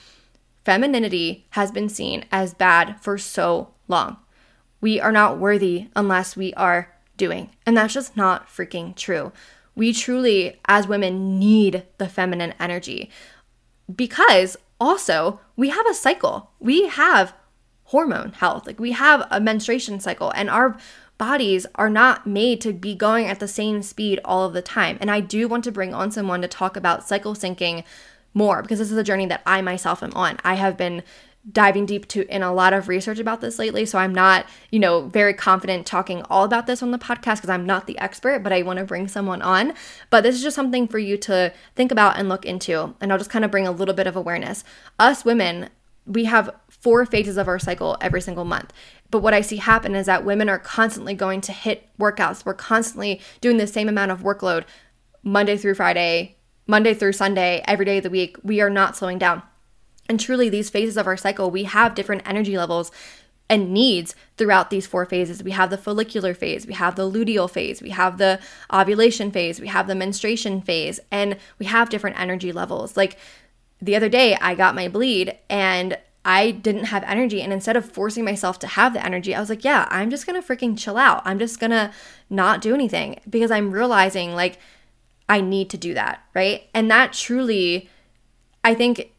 femininity 0.67 1.47
has 1.50 1.71
been 1.71 1.88
seen 1.88 2.25
as 2.33 2.53
bad 2.53 3.00
for 3.00 3.17
so 3.17 3.69
long. 3.87 4.17
We 4.81 5.00
are 5.00 5.12
not 5.12 5.38
worthy 5.38 5.87
unless 5.95 6.37
we 6.37 6.53
are 6.55 6.93
doing. 7.17 7.50
And 7.65 7.76
that's 7.76 7.95
just 7.95 8.17
not 8.17 8.49
freaking 8.49 8.97
true. 8.97 9.31
We 9.76 9.92
truly, 9.92 10.59
as 10.64 10.88
women, 10.88 11.38
need 11.38 11.85
the 11.99 12.09
feminine 12.09 12.54
energy 12.59 13.11
because 13.95 14.56
also 14.80 15.40
we 15.54 15.68
have 15.68 15.87
a 15.87 15.95
cycle. 15.95 16.50
We 16.59 16.88
have 16.88 17.35
hormone 17.85 18.33
health. 18.33 18.66
Like 18.66 18.80
we 18.80 18.92
have 18.92 19.26
a 19.30 19.40
menstruation 19.40 20.00
cycle, 20.00 20.33
and 20.35 20.50
our 20.50 20.76
bodies 21.18 21.66
are 21.76 21.90
not 21.90 22.26
made 22.26 22.61
to 22.62 22.73
be 22.73 22.95
going 22.95 23.26
at 23.26 23.40
the 23.40 23.49
same 23.49 23.83
speed 23.83 24.21
all 24.25 24.45
of 24.45 24.52
the 24.52 24.62
time. 24.62 24.99
And 25.00 25.11
I 25.11 25.21
do 25.21 25.49
want 25.49 25.64
to 25.64 25.73
bring 25.73 25.95
on 25.95 26.11
someone 26.11 26.42
to 26.42 26.49
talk 26.49 26.76
about 26.76 27.06
cycle 27.06 27.35
syncing 27.35 27.85
more 28.35 28.61
because 28.61 28.78
this 28.78 28.90
is 28.90 28.99
a 28.99 29.04
journey 29.04 29.26
that 29.26 29.42
I 29.47 29.62
myself 29.62 30.02
am 30.02 30.12
on. 30.14 30.38
I 30.45 30.54
have 30.54 30.76
been 30.76 31.02
diving 31.50 31.87
deep 31.87 32.09
to 32.09 32.26
in 32.35 32.43
a 32.43 32.53
lot 32.53 32.73
of 32.73 32.88
research 32.88 33.19
about 33.19 33.41
this 33.41 33.59
lately. 33.59 33.87
So 33.87 33.99
i'm 33.99 34.15
not 34.15 34.47
you 34.71 34.79
know 34.79 35.03
very 35.03 35.33
confident 35.35 35.87
talking 35.87 36.23
all 36.25 36.45
about 36.45 36.67
this 36.67 36.83
on 36.83 36.91
the 36.91 36.99
podcast 36.99 37.37
because 37.37 37.50
i'm 37.50 37.67
not 37.67 37.87
the 37.87 37.99
expert 37.99 38.43
but 38.43 38.53
i 38.53 38.62
want 38.62 38.79
to 38.79 38.85
bring 38.85 39.07
someone 39.07 39.43
on. 39.43 39.75
But 40.11 40.23
this 40.23 40.35
is 40.35 40.43
just 40.43 40.57
something 40.57 40.88
for 40.88 40.99
you 40.99 41.17
to 41.19 41.53
think 41.75 41.93
about 41.93 42.19
and 42.19 42.29
look 42.29 42.45
into 42.45 42.95
and 43.00 43.12
i'll 43.12 43.19
just 43.19 43.31
kind 43.31 43.45
of 43.45 43.50
bring 43.50 43.67
a 43.67 43.73
little 43.73 43.95
bit 43.95 44.07
of 44.07 44.17
awareness. 44.17 44.65
Us 44.99 45.25
women 45.25 45.71
we 46.05 46.25
have 46.25 46.55
four 46.69 47.05
phases 47.05 47.37
of 47.37 47.49
our 47.49 47.59
cycle 47.59 47.97
every 48.00 48.21
single 48.21 48.45
month. 48.45 48.73
But 49.11 49.21
what 49.21 49.35
i 49.35 49.41
see 49.41 49.59
happen 49.59 49.95
is 49.95 50.07
that 50.07 50.25
women 50.25 50.49
are 50.49 50.59
constantly 50.59 51.15
going 51.15 51.41
to 51.43 51.53
hit 51.53 51.88
workouts. 51.99 52.45
We're 52.45 52.55
constantly 52.55 53.21
doing 53.41 53.59
the 53.59 53.67
same 53.69 53.88
amount 53.88 54.11
of 54.11 54.23
workload 54.23 54.65
monday 55.23 55.57
through 55.57 55.75
friday 55.75 56.37
monday 56.69 56.95
through 56.95 57.12
sunday 57.12 57.61
every 57.67 57.85
day 57.85 57.99
of 57.99 58.03
the 58.03 58.11
week. 58.11 58.37
We 58.43 58.61
are 58.61 58.71
not 58.71 58.97
slowing 58.97 59.19
down 59.19 59.43
and 60.09 60.21
truly, 60.21 60.49
these 60.49 60.71
phases 60.71 60.97
of 60.97 61.07
our 61.07 61.17
cycle, 61.17 61.51
we 61.51 61.65
have 61.65 61.95
different 61.95 62.23
energy 62.25 62.57
levels 62.57 62.91
and 63.49 63.73
needs 63.73 64.15
throughout 64.37 64.71
these 64.71 64.87
four 64.87 65.05
phases. 65.07 65.43
We 65.43 65.53
have 65.53 65.71
the 65.71 65.79
follicular 65.79 66.35
phase, 66.35 66.67
we 66.67 66.75
have 66.75 66.97
the 66.97 67.11
luteal 67.11 67.49
phase, 67.49 67.81
we 67.81 67.91
have 67.91 68.19
the 68.19 68.41
ovulation 68.73 69.31
phase, 69.31 69.61
we 69.61 69.69
have 69.69 69.87
the 69.87 69.95
menstruation 69.95 70.61
phase, 70.61 70.99
and 71.11 71.37
we 71.59 71.67
have 71.67 71.89
different 71.89 72.19
energy 72.19 72.53
levels. 72.53 72.97
Like 72.97 73.19
the 73.81 73.95
other 73.95 74.09
day, 74.09 74.37
I 74.37 74.55
got 74.55 74.75
my 74.75 74.89
bleed 74.89 75.37
and 75.49 75.99
I 76.25 76.51
didn't 76.51 76.87
have 76.87 77.05
energy. 77.05 77.41
And 77.41 77.53
instead 77.53 77.77
of 77.77 77.89
forcing 77.89 78.25
myself 78.25 78.59
to 78.61 78.67
have 78.67 78.93
the 78.93 79.05
energy, 79.05 79.33
I 79.33 79.39
was 79.39 79.49
like, 79.49 79.65
yeah, 79.65 79.87
I'm 79.91 80.11
just 80.11 80.27
gonna 80.27 80.43
freaking 80.43 80.77
chill 80.77 80.97
out. 80.97 81.23
I'm 81.25 81.39
just 81.39 81.61
gonna 81.61 81.93
not 82.29 82.61
do 82.61 82.75
anything 82.75 83.21
because 83.31 83.53
I'm 83.53 83.71
realizing 83.71 84.35
like 84.35 84.59
I 85.29 85.41
need 85.41 85.71
to 85.71 85.79
do 85.79 85.95
that, 85.95 86.25
right? 86.35 86.65
And 86.75 86.91
that 86.91 87.13
truly, 87.13 87.89
I 88.65 88.75
think 88.75 89.13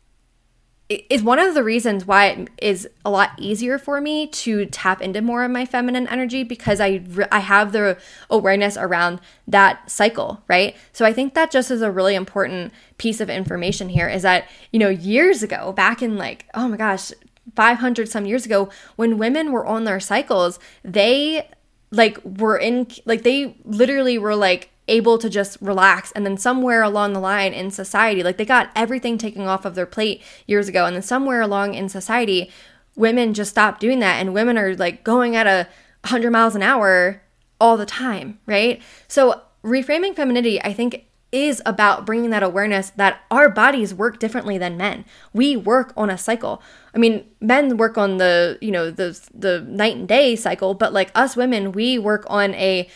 is 0.90 1.22
one 1.22 1.38
of 1.38 1.54
the 1.54 1.64
reasons 1.64 2.06
why 2.06 2.28
it 2.28 2.50
is 2.60 2.88
a 3.04 3.10
lot 3.10 3.32
easier 3.38 3.78
for 3.78 4.00
me 4.00 4.26
to 4.28 4.66
tap 4.68 5.02
into 5.02 5.22
more 5.22 5.44
of 5.44 5.52
my 5.52 5.66
feminine 5.66 6.08
energy 6.08 6.44
because 6.44 6.80
I 6.80 7.02
I 7.30 7.40
have 7.40 7.74
the 7.74 7.98
awareness 8.30 8.78
around 8.78 9.20
that 9.48 9.92
cycle, 9.92 10.44
right? 10.48 10.78
So 10.94 11.06
I 11.06 11.12
think 11.12 11.34
that 11.34 11.52
just 11.52 11.72
is 11.72 11.82
a 11.82 11.92
really 11.92 12.16
important 12.16 12.72
piece 12.98 13.20
of 13.20 13.30
information 13.30 13.90
here 13.90 14.08
is 14.08 14.22
that, 14.22 14.48
you 14.72 14.80
know, 14.80 14.90
years 14.90 15.44
ago, 15.44 15.74
back 15.74 16.02
in 16.02 16.18
like, 16.18 16.46
oh 16.54 16.70
my 16.70 16.78
gosh, 16.78 17.12
500 17.56 18.08
some 18.08 18.26
years 18.26 18.46
ago, 18.46 18.70
when 18.96 19.18
women 19.18 19.52
were 19.52 19.66
on 19.66 19.84
their 19.84 20.00
cycles, 20.00 20.58
they 20.84 21.50
like 21.92 22.24
were 22.24 22.58
in 22.58 22.88
like 23.06 23.24
they 23.24 23.56
literally 23.66 24.18
were 24.18 24.36
like 24.36 24.70
able 24.88 25.18
to 25.18 25.30
just 25.30 25.58
relax 25.62 26.12
and 26.14 26.26
then 26.26 26.38
somewhere 26.38 26.82
along 26.82 27.14
the 27.14 27.20
line 27.20 27.54
in 27.54 27.70
society 27.70 28.24
like 28.24 28.38
they 28.38 28.46
got 28.46 28.70
everything 28.76 29.18
taken 29.18 29.44
off 29.44 29.66
of 29.66 29.76
their 29.76 29.86
plate 29.86 30.22
years 30.46 30.68
ago 30.68 30.86
and 30.86 30.96
then 30.96 31.04
somewhere 31.04 31.42
along 31.42 31.74
in 31.74 31.90
society 31.90 32.52
women 32.96 33.34
just 33.34 33.52
stopped 33.52 33.80
doing 33.80 34.00
that 34.00 34.20
and 34.20 34.34
women 34.34 34.58
are 34.58 34.76
like 34.76 35.04
going 35.04 35.36
at 35.36 35.48
a 35.48 35.68
100 36.04 36.32
miles 36.32 36.56
an 36.56 36.64
hour 36.64 37.22
all 37.60 37.78
the 37.78 37.86
time 37.86 38.40
right 38.46 38.82
so 39.08 39.42
reframing 39.64 40.16
femininity 40.16 40.62
i 40.64 40.72
think 40.72 41.08
is 41.32 41.62
about 41.66 42.06
bringing 42.06 42.30
that 42.30 42.44
awareness 42.44 42.92
that 42.92 43.22
our 43.30 43.50
bodies 43.50 43.94
work 43.94 44.18
differently 44.18 44.58
than 44.58 44.78
men. 44.78 45.04
We 45.34 45.58
work 45.58 45.94
on 45.98 46.10
a 46.10 46.18
cycle. 46.18 46.62
I 46.96 47.00
mean, 47.00 47.26
men 47.42 47.76
work 47.78 47.98
on 47.98 48.18
the, 48.18 48.58
you 48.62 48.72
know, 48.72 48.90
the 48.90 49.20
the 49.34 49.62
night 49.62 49.98
and 49.98 50.08
day 50.08 50.36
cycle, 50.36 50.74
but 50.74 50.94
like 50.94 51.12
us 51.16 51.36
women, 51.36 51.74
we 51.74 52.00
work 52.00 52.26
on 52.28 52.54
a 52.56 52.90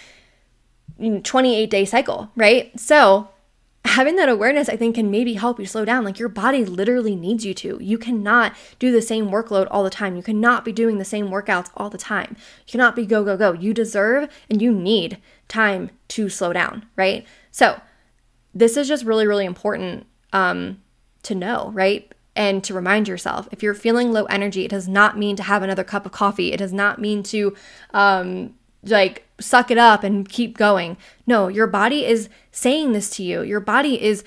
28 1.24 1.70
day 1.70 1.86
cycle, 1.86 2.32
right? 2.36 2.78
So, 2.80 3.30
having 3.86 4.16
that 4.16 4.30
awareness, 4.30 4.70
I 4.70 4.78
think, 4.78 4.96
can 4.96 5.10
maybe 5.10 5.34
help 5.34 5.60
you 5.60 5.66
slow 5.66 5.86
down. 5.86 6.04
Like, 6.04 6.20
your 6.20 6.30
body 6.30 6.64
literally 6.64 7.16
needs 7.16 7.46
you 7.46 7.54
to. 7.56 7.78
You 7.82 7.98
cannot 7.98 8.54
do 8.80 8.92
the 8.92 9.02
same 9.02 9.30
workload 9.30 9.68
all 9.72 9.84
the 9.84 9.90
time. 9.90 10.16
You 10.16 10.24
cannot 10.24 10.64
be 10.64 10.72
doing 10.72 10.98
the 10.98 11.06
same 11.06 11.30
workouts 11.30 11.70
all 11.76 11.90
the 11.90 11.98
time. 11.98 12.38
You 12.68 12.72
cannot 12.72 12.96
be 12.96 13.06
go, 13.06 13.24
go, 13.24 13.38
go. 13.38 13.54
You 13.54 13.74
deserve 13.74 14.30
and 14.50 14.62
you 14.62 14.72
need 14.72 15.18
time 15.48 15.92
to 16.10 16.30
slow 16.30 16.54
down, 16.54 16.86
right? 16.96 17.26
So, 17.52 17.82
this 18.54 18.78
is 18.78 18.88
just 18.88 19.06
really, 19.06 19.26
really 19.26 19.46
important 19.46 20.06
um, 20.34 20.82
to 21.24 21.36
know, 21.36 21.72
right? 21.74 22.12
And 22.36 22.64
to 22.64 22.74
remind 22.74 23.08
yourself 23.08 23.48
if 23.52 23.62
you're 23.62 23.74
feeling 23.74 24.12
low 24.12 24.26
energy, 24.26 24.64
it 24.66 24.72
does 24.72 24.88
not 24.88 25.18
mean 25.18 25.36
to 25.36 25.44
have 25.44 25.64
another 25.64 25.84
cup 25.84 26.06
of 26.06 26.12
coffee. 26.12 26.54
It 26.54 26.58
does 26.58 26.74
not 26.74 27.00
mean 27.00 27.24
to, 27.24 27.56
um, 27.94 28.56
like 28.84 29.28
suck 29.40 29.72
it 29.72 29.78
up 29.78 30.04
and 30.04 30.28
keep 30.28 30.58
going. 30.58 30.98
No, 31.28 31.48
your 31.48 31.68
body 31.68 32.06
is 32.06 32.30
saying 32.52 32.94
this 32.94 33.10
to 33.12 33.24
you. 33.24 33.42
Your 33.42 33.60
body 33.60 34.02
is 34.02 34.24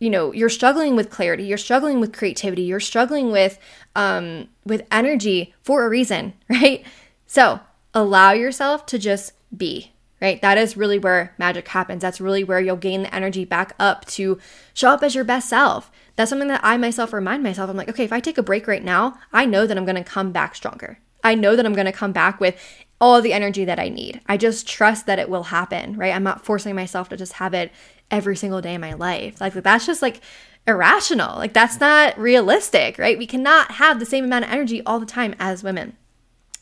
you 0.00 0.10
know, 0.10 0.32
you're 0.32 0.48
struggling 0.48 0.94
with 0.94 1.10
clarity, 1.10 1.44
you're 1.44 1.58
struggling 1.58 1.98
with 1.98 2.12
creativity, 2.12 2.62
you're 2.62 2.80
struggling 2.80 3.32
with 3.32 3.58
um 3.96 4.48
with 4.64 4.86
energy 4.90 5.54
for 5.62 5.84
a 5.84 5.88
reason, 5.88 6.34
right? 6.48 6.84
So, 7.26 7.60
allow 7.94 8.32
yourself 8.32 8.86
to 8.86 8.98
just 8.98 9.32
be, 9.56 9.92
right? 10.20 10.40
That 10.40 10.56
is 10.58 10.76
really 10.76 10.98
where 10.98 11.34
magic 11.36 11.68
happens. 11.68 12.02
That's 12.02 12.20
really 12.20 12.44
where 12.44 12.60
you'll 12.60 12.76
gain 12.76 13.02
the 13.02 13.14
energy 13.14 13.44
back 13.44 13.74
up 13.78 14.04
to 14.06 14.38
show 14.72 14.90
up 14.90 15.02
as 15.02 15.14
your 15.14 15.24
best 15.24 15.48
self. 15.48 15.90
That's 16.16 16.30
something 16.30 16.48
that 16.48 16.60
I 16.64 16.76
myself 16.76 17.12
remind 17.12 17.42
myself. 17.42 17.68
I'm 17.70 17.76
like, 17.76 17.88
okay, 17.88 18.04
if 18.04 18.12
I 18.12 18.20
take 18.20 18.38
a 18.38 18.42
break 18.42 18.66
right 18.66 18.84
now, 18.84 19.18
I 19.32 19.46
know 19.46 19.66
that 19.66 19.76
I'm 19.76 19.84
going 19.84 19.96
to 19.96 20.04
come 20.04 20.32
back 20.32 20.54
stronger. 20.54 20.98
I 21.22 21.34
know 21.34 21.56
that 21.56 21.66
I'm 21.66 21.74
going 21.74 21.86
to 21.86 21.92
come 21.92 22.12
back 22.12 22.40
with 22.40 22.56
all 23.00 23.22
the 23.22 23.32
energy 23.32 23.64
that 23.64 23.78
I 23.78 23.88
need. 23.88 24.20
I 24.26 24.36
just 24.36 24.66
trust 24.66 25.06
that 25.06 25.18
it 25.18 25.28
will 25.28 25.44
happen, 25.44 25.96
right? 25.96 26.14
I'm 26.14 26.24
not 26.24 26.44
forcing 26.44 26.74
myself 26.74 27.08
to 27.10 27.16
just 27.16 27.34
have 27.34 27.54
it 27.54 27.70
every 28.10 28.36
single 28.36 28.60
day 28.60 28.74
of 28.74 28.80
my 28.80 28.94
life. 28.94 29.40
Like 29.40 29.52
that's 29.52 29.86
just 29.86 30.02
like 30.02 30.20
irrational. 30.66 31.36
Like 31.36 31.52
that's 31.52 31.80
not 31.80 32.18
realistic, 32.18 32.98
right? 32.98 33.18
We 33.18 33.26
cannot 33.26 33.72
have 33.72 33.98
the 33.98 34.06
same 34.06 34.24
amount 34.24 34.46
of 34.46 34.50
energy 34.50 34.82
all 34.84 34.98
the 35.00 35.06
time 35.06 35.34
as 35.38 35.62
women. 35.62 35.96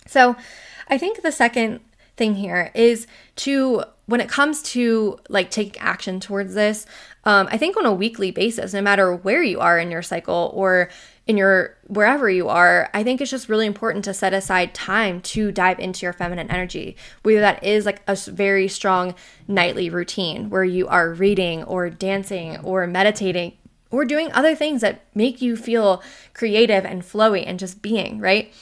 So, 0.07 0.37
I 0.88 0.99
think 0.99 1.23
the 1.23 1.33
second 1.33 1.81
thing 2.16 2.37
here 2.37 2.71
is 2.75 3.09
to 3.37 3.83
when 4.07 4.21
it 4.21 4.28
comes 4.28 4.62
to 4.62 5.19
like 5.28 5.50
taking 5.50 5.81
action 5.83 6.21
towards 6.21 6.55
this, 6.55 6.87
um, 7.25 7.49
I 7.50 7.59
think 7.59 7.76
on 7.76 7.87
a 7.87 7.93
weekly 7.93 8.31
basis, 8.31 8.73
no 8.73 8.81
matter 8.81 9.14
where 9.14 9.43
you 9.43 9.59
are 9.59 9.78
in 9.81 9.90
your 9.90 10.02
cycle 10.02 10.52
or 10.55 10.90
in 11.26 11.37
your 11.37 11.76
wherever 11.88 12.30
you 12.30 12.49
are, 12.49 12.88
I 12.95 13.02
think 13.02 13.21
it's 13.21 13.30
just 13.30 13.49
really 13.49 13.66
important 13.66 14.04
to 14.04 14.14
set 14.14 14.33
aside 14.33 14.75
time 14.75 15.21
to 15.23 15.50
dive 15.50 15.80
into 15.80 16.06
your 16.06 16.12
feminine 16.12 16.50
energy. 16.50 16.97
Whether 17.23 17.40
that 17.40 17.64
is 17.64 17.85
like 17.85 18.02
a 18.06 18.14
very 18.14 18.68
strong 18.68 19.14
nightly 19.49 19.90
routine 19.90 20.50
where 20.50 20.64
you 20.64 20.87
are 20.87 21.12
reading 21.12 21.64
or 21.64 21.90
dancing 21.90 22.59
or 22.59 22.87
meditating 22.87 23.54
or 23.90 24.04
doing 24.04 24.30
other 24.33 24.54
things 24.54 24.80
that 24.83 25.04
make 25.14 25.42
you 25.42 25.56
feel 25.56 26.02
creative 26.33 26.85
and 26.85 27.02
flowy 27.02 27.45
and 27.45 27.59
just 27.59 27.83
being, 27.83 28.21
right? 28.21 28.52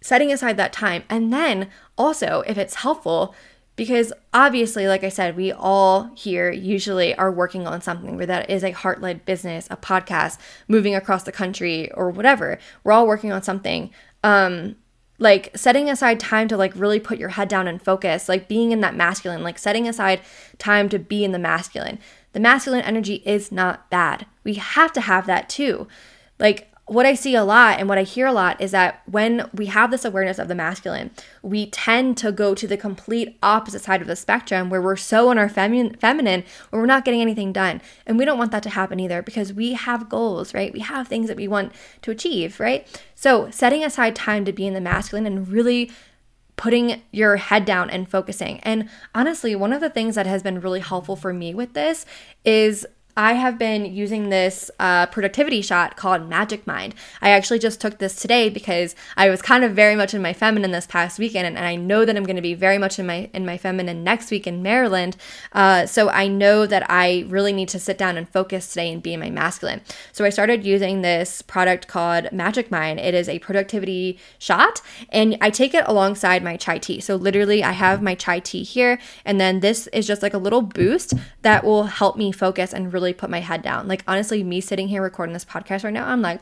Setting 0.00 0.30
aside 0.32 0.56
that 0.56 0.72
time. 0.72 1.02
And 1.08 1.32
then 1.32 1.68
also, 1.98 2.44
if 2.46 2.58
it's 2.58 2.76
helpful, 2.76 3.34
because 3.76 4.12
obviously, 4.32 4.86
like 4.86 5.02
I 5.02 5.08
said, 5.08 5.36
we 5.36 5.52
all 5.52 6.10
here 6.14 6.50
usually 6.50 7.14
are 7.16 7.32
working 7.32 7.66
on 7.66 7.80
something, 7.80 8.16
where 8.16 8.26
that 8.26 8.48
is 8.48 8.62
a 8.62 8.70
heart 8.70 9.00
led 9.00 9.24
business, 9.24 9.66
a 9.70 9.76
podcast, 9.76 10.38
moving 10.68 10.94
across 10.94 11.24
the 11.24 11.32
country, 11.32 11.90
or 11.92 12.10
whatever. 12.10 12.58
We're 12.84 12.92
all 12.92 13.06
working 13.06 13.32
on 13.32 13.42
something. 13.42 13.90
Um, 14.22 14.76
like 15.18 15.56
setting 15.56 15.88
aside 15.88 16.18
time 16.18 16.48
to 16.48 16.56
like 16.56 16.74
really 16.74 17.00
put 17.00 17.18
your 17.18 17.30
head 17.30 17.48
down 17.48 17.68
and 17.68 17.82
focus, 17.82 18.28
like 18.28 18.48
being 18.48 18.72
in 18.72 18.80
that 18.80 18.96
masculine, 18.96 19.42
like 19.42 19.58
setting 19.58 19.88
aside 19.88 20.20
time 20.58 20.88
to 20.88 20.98
be 20.98 21.24
in 21.24 21.32
the 21.32 21.38
masculine. 21.38 21.98
The 22.32 22.40
masculine 22.40 22.82
energy 22.82 23.22
is 23.24 23.52
not 23.52 23.88
bad. 23.90 24.26
We 24.42 24.54
have 24.54 24.92
to 24.94 25.00
have 25.00 25.26
that 25.26 25.48
too. 25.48 25.86
Like 26.38 26.68
what 26.86 27.06
I 27.06 27.14
see 27.14 27.34
a 27.34 27.44
lot 27.44 27.80
and 27.80 27.88
what 27.88 27.96
I 27.96 28.02
hear 28.02 28.26
a 28.26 28.32
lot 28.32 28.60
is 28.60 28.70
that 28.72 29.02
when 29.06 29.48
we 29.54 29.66
have 29.66 29.90
this 29.90 30.04
awareness 30.04 30.38
of 30.38 30.48
the 30.48 30.54
masculine, 30.54 31.10
we 31.42 31.66
tend 31.66 32.18
to 32.18 32.30
go 32.30 32.54
to 32.54 32.66
the 32.66 32.76
complete 32.76 33.38
opposite 33.42 33.80
side 33.80 34.02
of 34.02 34.06
the 34.06 34.16
spectrum 34.16 34.68
where 34.68 34.82
we're 34.82 34.96
so 34.96 35.30
in 35.30 35.38
our 35.38 35.48
femi- 35.48 35.98
feminine 35.98 36.44
where 36.68 36.82
we're 36.82 36.86
not 36.86 37.06
getting 37.06 37.22
anything 37.22 37.54
done. 37.54 37.80
And 38.06 38.18
we 38.18 38.26
don't 38.26 38.38
want 38.38 38.52
that 38.52 38.62
to 38.64 38.70
happen 38.70 39.00
either 39.00 39.22
because 39.22 39.52
we 39.52 39.72
have 39.72 40.10
goals, 40.10 40.52
right? 40.52 40.74
We 40.74 40.80
have 40.80 41.08
things 41.08 41.28
that 41.28 41.38
we 41.38 41.48
want 41.48 41.72
to 42.02 42.10
achieve, 42.10 42.60
right? 42.60 42.86
So, 43.14 43.50
setting 43.50 43.82
aside 43.82 44.14
time 44.14 44.44
to 44.44 44.52
be 44.52 44.66
in 44.66 44.74
the 44.74 44.80
masculine 44.80 45.26
and 45.26 45.48
really 45.48 45.90
putting 46.56 47.02
your 47.10 47.36
head 47.36 47.64
down 47.64 47.90
and 47.90 48.08
focusing. 48.08 48.60
And 48.60 48.88
honestly, 49.14 49.56
one 49.56 49.72
of 49.72 49.80
the 49.80 49.90
things 49.90 50.14
that 50.14 50.26
has 50.26 50.42
been 50.42 50.60
really 50.60 50.80
helpful 50.80 51.16
for 51.16 51.32
me 51.32 51.54
with 51.54 51.72
this 51.72 52.06
is 52.44 52.86
I 53.16 53.34
have 53.34 53.58
been 53.58 53.84
using 53.94 54.28
this 54.28 54.70
uh, 54.80 55.06
productivity 55.06 55.62
shot 55.62 55.96
called 55.96 56.28
Magic 56.28 56.66
Mind. 56.66 56.94
I 57.22 57.30
actually 57.30 57.60
just 57.60 57.80
took 57.80 57.98
this 57.98 58.16
today 58.16 58.48
because 58.48 58.96
I 59.16 59.30
was 59.30 59.40
kind 59.40 59.62
of 59.62 59.72
very 59.72 59.94
much 59.94 60.14
in 60.14 60.22
my 60.22 60.32
feminine 60.32 60.72
this 60.72 60.86
past 60.86 61.18
weekend, 61.20 61.46
and, 61.46 61.56
and 61.56 61.64
I 61.64 61.76
know 61.76 62.04
that 62.04 62.16
I'm 62.16 62.24
going 62.24 62.36
to 62.36 62.42
be 62.42 62.54
very 62.54 62.76
much 62.76 62.98
in 62.98 63.06
my 63.06 63.30
in 63.32 63.46
my 63.46 63.56
feminine 63.56 64.02
next 64.02 64.30
week 64.32 64.46
in 64.46 64.62
Maryland. 64.62 65.16
Uh, 65.52 65.86
so 65.86 66.08
I 66.08 66.26
know 66.26 66.66
that 66.66 66.90
I 66.90 67.24
really 67.28 67.52
need 67.52 67.68
to 67.68 67.78
sit 67.78 67.98
down 67.98 68.16
and 68.16 68.28
focus 68.28 68.68
today 68.68 68.92
and 68.92 69.02
be 69.02 69.14
in 69.14 69.20
my 69.20 69.30
masculine. 69.30 69.80
So 70.12 70.24
I 70.24 70.30
started 70.30 70.64
using 70.64 71.02
this 71.02 71.40
product 71.42 71.86
called 71.86 72.32
Magic 72.32 72.70
Mind. 72.70 72.98
It 72.98 73.14
is 73.14 73.28
a 73.28 73.38
productivity 73.38 74.18
shot, 74.38 74.80
and 75.10 75.36
I 75.40 75.50
take 75.50 75.72
it 75.74 75.84
alongside 75.86 76.42
my 76.42 76.56
chai 76.56 76.78
tea. 76.78 77.00
So 77.00 77.14
literally, 77.14 77.62
I 77.62 77.72
have 77.72 78.02
my 78.02 78.16
chai 78.16 78.40
tea 78.40 78.64
here, 78.64 78.98
and 79.24 79.40
then 79.40 79.60
this 79.60 79.86
is 79.88 80.04
just 80.04 80.22
like 80.22 80.34
a 80.34 80.38
little 80.38 80.62
boost 80.62 81.14
that 81.42 81.62
will 81.62 81.84
help 81.84 82.16
me 82.16 82.32
focus 82.32 82.72
and 82.72 82.92
really 82.92 83.03
put 83.12 83.30
my 83.30 83.40
head 83.40 83.62
down. 83.62 83.88
Like 83.88 84.04
honestly, 84.06 84.42
me 84.42 84.60
sitting 84.60 84.88
here 84.88 85.02
recording 85.02 85.32
this 85.32 85.44
podcast 85.44 85.84
right 85.84 85.92
now, 85.92 86.06
I'm 86.06 86.22
like, 86.22 86.40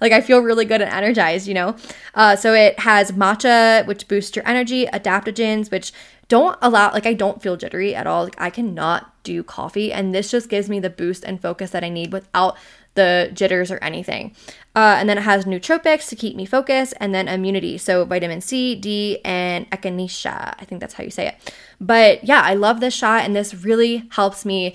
like 0.00 0.12
I 0.12 0.20
feel 0.20 0.40
really 0.40 0.64
good 0.64 0.80
and 0.80 0.90
energized, 0.92 1.46
you 1.46 1.54
know. 1.54 1.76
Uh, 2.14 2.36
so 2.36 2.54
it 2.54 2.78
has 2.80 3.12
matcha, 3.12 3.86
which 3.86 4.08
boosts 4.08 4.34
your 4.34 4.46
energy, 4.48 4.86
adaptogens, 4.86 5.70
which 5.70 5.92
don't 6.28 6.58
allow 6.62 6.92
like 6.92 7.06
I 7.06 7.14
don't 7.14 7.42
feel 7.42 7.56
jittery 7.56 7.94
at 7.94 8.06
all. 8.06 8.24
Like 8.24 8.40
I 8.40 8.50
cannot 8.50 9.12
do 9.22 9.42
coffee, 9.42 9.92
and 9.92 10.14
this 10.14 10.30
just 10.30 10.48
gives 10.48 10.68
me 10.68 10.80
the 10.80 10.90
boost 10.90 11.24
and 11.24 11.40
focus 11.40 11.70
that 11.70 11.84
I 11.84 11.88
need 11.88 12.12
without 12.12 12.56
the 12.94 13.30
jitters 13.34 13.70
or 13.70 13.78
anything. 13.78 14.34
Uh, 14.74 14.96
and 14.98 15.08
then 15.08 15.18
it 15.18 15.22
has 15.22 15.44
nootropics 15.44 16.08
to 16.08 16.16
keep 16.16 16.34
me 16.34 16.46
focused, 16.46 16.94
and 16.98 17.14
then 17.14 17.28
immunity, 17.28 17.78
so 17.78 18.04
vitamin 18.04 18.40
C, 18.40 18.74
D, 18.74 19.20
and 19.24 19.70
echinacea. 19.70 20.54
I 20.58 20.64
think 20.64 20.80
that's 20.80 20.94
how 20.94 21.04
you 21.04 21.10
say 21.10 21.28
it. 21.28 21.54
But 21.80 22.24
yeah, 22.24 22.42
I 22.42 22.54
love 22.54 22.80
this 22.80 22.94
shot, 22.94 23.24
and 23.24 23.36
this 23.36 23.54
really 23.54 24.08
helps 24.10 24.44
me 24.44 24.74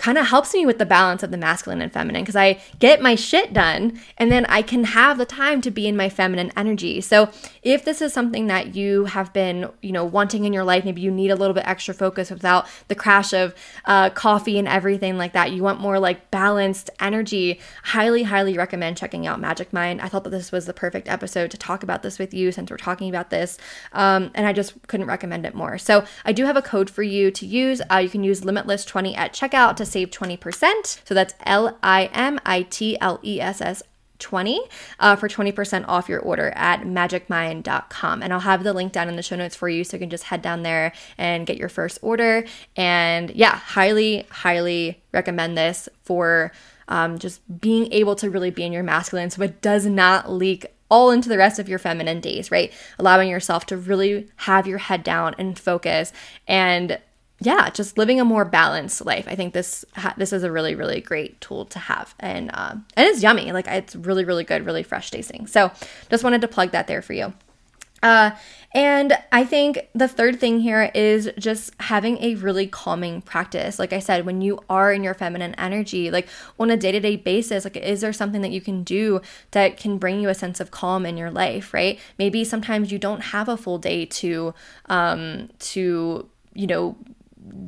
kind 0.00 0.16
of 0.16 0.28
helps 0.28 0.54
me 0.54 0.64
with 0.64 0.78
the 0.78 0.86
balance 0.86 1.22
of 1.22 1.30
the 1.30 1.36
masculine 1.36 1.82
and 1.82 1.92
feminine 1.92 2.22
because 2.22 2.34
I 2.34 2.58
get 2.78 3.02
my 3.02 3.14
shit 3.14 3.52
done 3.52 4.00
and 4.16 4.32
then 4.32 4.46
I 4.46 4.62
can 4.62 4.84
have 4.84 5.18
the 5.18 5.26
time 5.26 5.60
to 5.60 5.70
be 5.70 5.86
in 5.86 5.94
my 5.94 6.08
feminine 6.08 6.50
energy. 6.56 7.02
So, 7.02 7.28
if 7.62 7.84
this 7.84 8.00
is 8.00 8.12
something 8.12 8.46
that 8.46 8.74
you 8.74 9.04
have 9.06 9.32
been, 9.32 9.70
you 9.82 9.92
know, 9.92 10.04
wanting 10.04 10.44
in 10.44 10.52
your 10.52 10.64
life, 10.64 10.84
maybe 10.84 11.00
you 11.00 11.10
need 11.10 11.30
a 11.30 11.36
little 11.36 11.54
bit 11.54 11.66
extra 11.66 11.94
focus 11.94 12.30
without 12.30 12.66
the 12.88 12.94
crash 12.94 13.32
of 13.32 13.54
uh, 13.84 14.10
coffee 14.10 14.58
and 14.58 14.66
everything 14.68 15.18
like 15.18 15.32
that. 15.32 15.52
You 15.52 15.62
want 15.62 15.80
more 15.80 15.98
like 15.98 16.30
balanced 16.30 16.90
energy. 17.00 17.60
Highly, 17.84 18.22
highly 18.24 18.56
recommend 18.56 18.96
checking 18.96 19.26
out 19.26 19.40
Magic 19.40 19.72
Mind. 19.72 20.00
I 20.00 20.08
thought 20.08 20.24
that 20.24 20.30
this 20.30 20.52
was 20.52 20.66
the 20.66 20.72
perfect 20.72 21.08
episode 21.08 21.50
to 21.50 21.58
talk 21.58 21.82
about 21.82 22.02
this 22.02 22.18
with 22.18 22.32
you 22.32 22.52
since 22.52 22.70
we're 22.70 22.76
talking 22.76 23.08
about 23.08 23.30
this, 23.30 23.58
um, 23.92 24.30
and 24.34 24.46
I 24.46 24.52
just 24.52 24.74
couldn't 24.86 25.06
recommend 25.06 25.44
it 25.46 25.54
more. 25.54 25.78
So, 25.78 26.04
I 26.24 26.32
do 26.32 26.44
have 26.44 26.56
a 26.56 26.62
code 26.62 26.90
for 26.90 27.02
you 27.02 27.30
to 27.30 27.46
use. 27.46 27.82
Uh, 27.90 27.96
you 27.96 28.08
can 28.08 28.24
use 28.24 28.42
Limitless20 28.42 29.16
at 29.16 29.32
checkout 29.32 29.76
to 29.76 29.86
save 29.86 30.10
20%. 30.10 31.00
So 31.04 31.14
that's 31.14 31.34
L 31.44 31.78
I 31.82 32.10
M 32.12 32.38
I 32.44 32.62
T 32.62 32.98
L 33.00 33.20
E 33.24 33.40
S 33.40 33.60
S 33.60 33.82
20 34.20 34.60
uh, 34.98 35.16
for 35.16 35.28
20% 35.28 35.84
off 35.88 36.08
your 36.08 36.20
order 36.20 36.50
at 36.54 36.82
magicmind.com. 36.82 38.22
And 38.22 38.32
I'll 38.32 38.40
have 38.40 38.62
the 38.62 38.72
link 38.72 38.92
down 38.92 39.08
in 39.08 39.16
the 39.16 39.22
show 39.22 39.36
notes 39.36 39.56
for 39.56 39.68
you 39.68 39.84
so 39.84 39.96
you 39.96 40.00
can 40.00 40.10
just 40.10 40.24
head 40.24 40.42
down 40.42 40.62
there 40.62 40.92
and 41.18 41.46
get 41.46 41.56
your 41.56 41.68
first 41.68 41.98
order. 42.02 42.44
And 42.76 43.30
yeah, 43.30 43.56
highly, 43.56 44.26
highly 44.30 45.02
recommend 45.12 45.56
this 45.56 45.88
for 46.02 46.52
um, 46.88 47.18
just 47.18 47.40
being 47.60 47.92
able 47.92 48.16
to 48.16 48.30
really 48.30 48.50
be 48.50 48.64
in 48.64 48.72
your 48.72 48.82
masculine 48.82 49.30
so 49.30 49.42
it 49.42 49.62
does 49.62 49.86
not 49.86 50.30
leak 50.30 50.66
all 50.90 51.10
into 51.12 51.28
the 51.28 51.38
rest 51.38 51.58
of 51.58 51.68
your 51.68 51.78
feminine 51.78 52.20
days, 52.20 52.50
right? 52.50 52.72
Allowing 52.98 53.28
yourself 53.28 53.64
to 53.66 53.76
really 53.76 54.28
have 54.36 54.66
your 54.66 54.78
head 54.78 55.04
down 55.04 55.34
and 55.38 55.58
focus 55.58 56.12
and 56.48 56.98
yeah, 57.40 57.70
just 57.70 57.96
living 57.96 58.20
a 58.20 58.24
more 58.24 58.44
balanced 58.44 59.04
life. 59.04 59.26
I 59.26 59.34
think 59.34 59.54
this 59.54 59.84
ha- 59.94 60.14
this 60.16 60.32
is 60.32 60.42
a 60.42 60.52
really 60.52 60.74
really 60.74 61.00
great 61.00 61.40
tool 61.40 61.64
to 61.66 61.78
have, 61.78 62.14
and 62.20 62.50
uh, 62.52 62.76
and 62.96 63.08
it's 63.08 63.22
yummy. 63.22 63.50
Like 63.52 63.66
it's 63.66 63.96
really 63.96 64.24
really 64.24 64.44
good, 64.44 64.66
really 64.66 64.82
fresh 64.82 65.10
tasting. 65.10 65.46
So 65.46 65.70
just 66.10 66.22
wanted 66.22 66.42
to 66.42 66.48
plug 66.48 66.72
that 66.72 66.86
there 66.86 67.02
for 67.02 67.14
you. 67.14 67.32
Uh, 68.02 68.30
and 68.72 69.18
I 69.32 69.44
think 69.44 69.88
the 69.94 70.08
third 70.08 70.40
thing 70.40 70.60
here 70.60 70.90
is 70.94 71.30
just 71.38 71.72
having 71.80 72.22
a 72.22 72.34
really 72.36 72.66
calming 72.66 73.20
practice. 73.20 73.78
Like 73.78 73.92
I 73.92 73.98
said, 73.98 74.24
when 74.24 74.40
you 74.40 74.60
are 74.70 74.92
in 74.92 75.02
your 75.02 75.12
feminine 75.12 75.54
energy, 75.56 76.10
like 76.10 76.28
on 76.58 76.70
a 76.70 76.76
day 76.76 76.92
to 76.92 77.00
day 77.00 77.16
basis, 77.16 77.64
like 77.64 77.76
is 77.76 78.00
there 78.00 78.12
something 78.12 78.42
that 78.42 78.52
you 78.52 78.60
can 78.60 78.84
do 78.84 79.20
that 79.50 79.76
can 79.76 79.98
bring 79.98 80.20
you 80.20 80.28
a 80.28 80.34
sense 80.34 80.60
of 80.60 80.70
calm 80.70 81.04
in 81.04 81.16
your 81.16 81.30
life, 81.30 81.74
right? 81.74 81.98
Maybe 82.18 82.44
sometimes 82.44 82.92
you 82.92 82.98
don't 82.98 83.20
have 83.20 83.48
a 83.48 83.56
full 83.56 83.78
day 83.78 84.06
to, 84.06 84.54
um, 84.86 85.50
to, 85.58 86.28
you 86.54 86.66
know, 86.66 86.96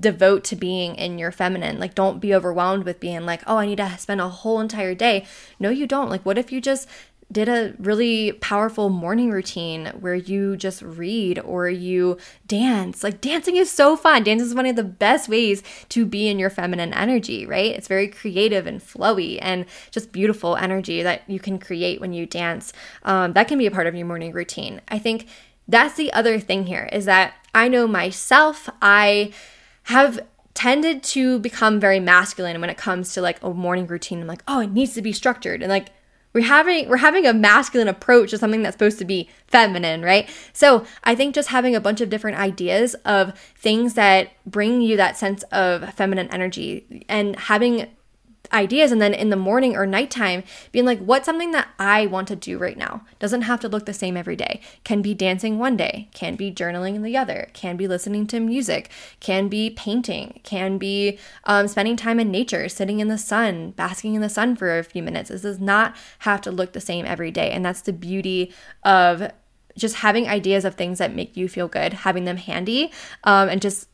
devote 0.01 0.45
to 0.45 0.57
being 0.57 0.95
in 0.97 1.19
your 1.19 1.33
feminine. 1.33 1.79
Like, 1.79 1.95
don't 1.95 2.21
be 2.21 2.35
overwhelmed 2.35 2.85
with 2.85 3.01
being 3.01 3.25
like, 3.25 3.43
oh, 3.47 3.59
I 3.59 3.67
need 3.67 3.77
to 3.77 3.99
spend 3.99 4.21
a 4.21 4.29
whole 4.29 4.61
entire 4.61 4.95
day. 4.95 5.25
No, 5.59 5.71
you 5.71 5.87
don't. 5.87 6.11
Like, 6.11 6.27
what 6.27 6.39
if 6.39 6.53
you 6.53 6.61
just 6.61 6.89
did 7.33 7.49
a 7.49 7.75
really 7.79 8.33
powerful 8.33 8.91
morning 8.91 9.31
routine 9.31 9.87
where 9.99 10.15
you 10.15 10.57
just 10.57 10.83
read 10.83 11.39
or 11.39 11.69
you 11.69 12.19
dance. 12.47 13.03
Like 13.03 13.21
dancing 13.21 13.57
is 13.57 13.71
so 13.71 13.97
fun. 13.97 14.23
Dance 14.23 14.43
is 14.43 14.55
one 14.55 14.67
of 14.67 14.77
the 14.77 14.85
best 14.85 15.29
ways 15.29 15.63
to 15.89 16.05
be 16.05 16.29
in 16.29 16.39
your 16.39 16.51
feminine 16.51 16.93
energy, 16.93 17.47
right? 17.47 17.75
It's 17.75 17.89
very 17.89 18.07
creative 18.07 18.67
and 18.67 18.81
flowy 18.81 19.39
and 19.41 19.65
just 19.91 20.13
beautiful 20.13 20.57
energy 20.57 21.03
that 21.03 21.23
you 21.27 21.41
can 21.41 21.59
create 21.59 22.01
when 22.01 22.13
you 22.13 22.27
dance. 22.27 22.73
Um, 23.03 23.33
that 23.33 23.49
can 23.49 23.59
be 23.59 23.67
a 23.67 23.71
part 23.71 23.87
of 23.87 23.95
your 23.95 24.07
morning 24.07 24.33
routine. 24.33 24.83
I 24.89 24.99
think 24.99 25.27
that's 25.67 25.95
the 25.95 26.13
other 26.13 26.39
thing 26.39 26.67
here 26.67 26.89
is 26.93 27.07
that 27.07 27.35
I 27.55 27.69
know 27.69 27.87
myself, 27.87 28.69
I 28.83 29.33
have 29.85 30.21
tended 30.55 31.03
to 31.03 31.39
become 31.39 31.81
very 31.81 32.01
masculine 32.01 32.61
when 32.61 32.71
it 32.71 32.77
comes 32.77 33.15
to 33.15 33.23
like 33.23 33.43
a 33.43 33.53
morning 33.53 33.87
routine. 33.87 34.21
I'm 34.21 34.27
like, 34.27 34.43
oh, 34.47 34.61
it 34.61 34.71
needs 34.71 34.95
to 34.95 35.03
be 35.03 35.13
structured. 35.13 35.63
And 35.63 35.71
like 35.71 35.89
we're 36.33 36.47
having 36.47 36.89
we're 36.89 36.99
having 36.99 37.27
a 37.27 37.33
masculine 37.33 37.89
approach 37.89 38.31
to 38.31 38.39
something 38.39 38.63
that's 38.63 38.75
supposed 38.75 38.99
to 38.99 39.05
be 39.05 39.29
feminine, 39.47 40.03
right? 40.03 40.29
So 40.53 40.87
I 41.05 41.15
think 41.15 41.35
just 41.35 41.49
having 41.49 41.75
a 41.75 41.81
bunch 41.81 42.01
of 42.01 42.11
different 42.11 42.39
ideas 42.39 42.95
of 43.05 43.39
things 43.57 43.95
that 43.95 44.31
bring 44.47 44.81
you 44.81 44.97
that 44.97 45.17
sense 45.17 45.43
of 45.45 45.93
feminine 45.95 46.29
energy 46.31 47.05
and 47.09 47.39
having 47.39 47.89
ideas 48.53 48.93
and 48.93 49.01
then 49.01 49.15
in 49.15 49.31
the 49.31 49.37
morning 49.37 49.77
or 49.77 49.87
nighttime 49.87 50.43
being 50.71 50.85
like 50.85 51.01
what's 51.01 51.27
something 51.27 51.53
that 51.53 51.69
I 51.79 52.07
want 52.07 52.29
to 52.29 52.37
do 52.37 52.59
right 52.59 52.77
now? 52.77 53.05
Doesn't 53.19 53.43
have 53.43 53.61
to 53.61 53.69
look 53.69 53.87
the 53.87 53.93
same 53.93 54.17
every 54.17 54.37
day. 54.37 54.61
Can 54.85 55.03
be 55.03 55.15
dancing 55.15 55.59
one 55.59 55.77
day 55.77 56.09
can 56.13 56.37
be 56.37 56.53
journaling 56.53 57.03
the 57.03 57.17
other 57.17 57.49
can 57.53 57.77
be 57.77 57.89
listening 57.89 58.27
to 58.27 58.39
music 58.41 58.91
can 59.21 59.49
be 59.49 59.71
painting 59.71 60.41
can 60.43 60.79
be 60.79 61.19
um, 61.45 61.69
spending 61.69 61.97
time 61.97 62.21
in 62.21 62.31
nature 62.31 62.69
sitting 62.69 63.01
in 63.01 63.09
the 63.09 63.19
sun 63.19 63.71
basking 63.71 64.15
in 64.15 64.21
the 64.21 64.29
sun 64.29 64.57
for 64.57 64.79
a 64.79 64.85
few 64.85 65.03
minutes. 65.03 65.31
This 65.31 65.43
does 65.43 65.61
not 65.61 65.97
have 66.21 66.41
to 66.43 66.51
look 66.51 66.73
the 66.73 66.81
same 66.81 67.07
every 67.07 67.31
day. 67.31 67.51
And 67.51 67.65
that's 67.65 67.83
the 67.83 67.93
beauty 67.93 68.53
of 68.85 69.31
just 69.77 69.97
having 69.97 70.29
ideas 70.29 70.65
of 70.65 70.75
things 70.75 70.99
that 70.99 71.15
make 71.15 71.37
you 71.37 71.49
feel 71.49 71.67
good 71.67 71.95
having 71.95 72.25
them 72.25 72.37
handy 72.37 72.93
um, 73.25 73.49
and 73.49 73.63
just 73.63 73.89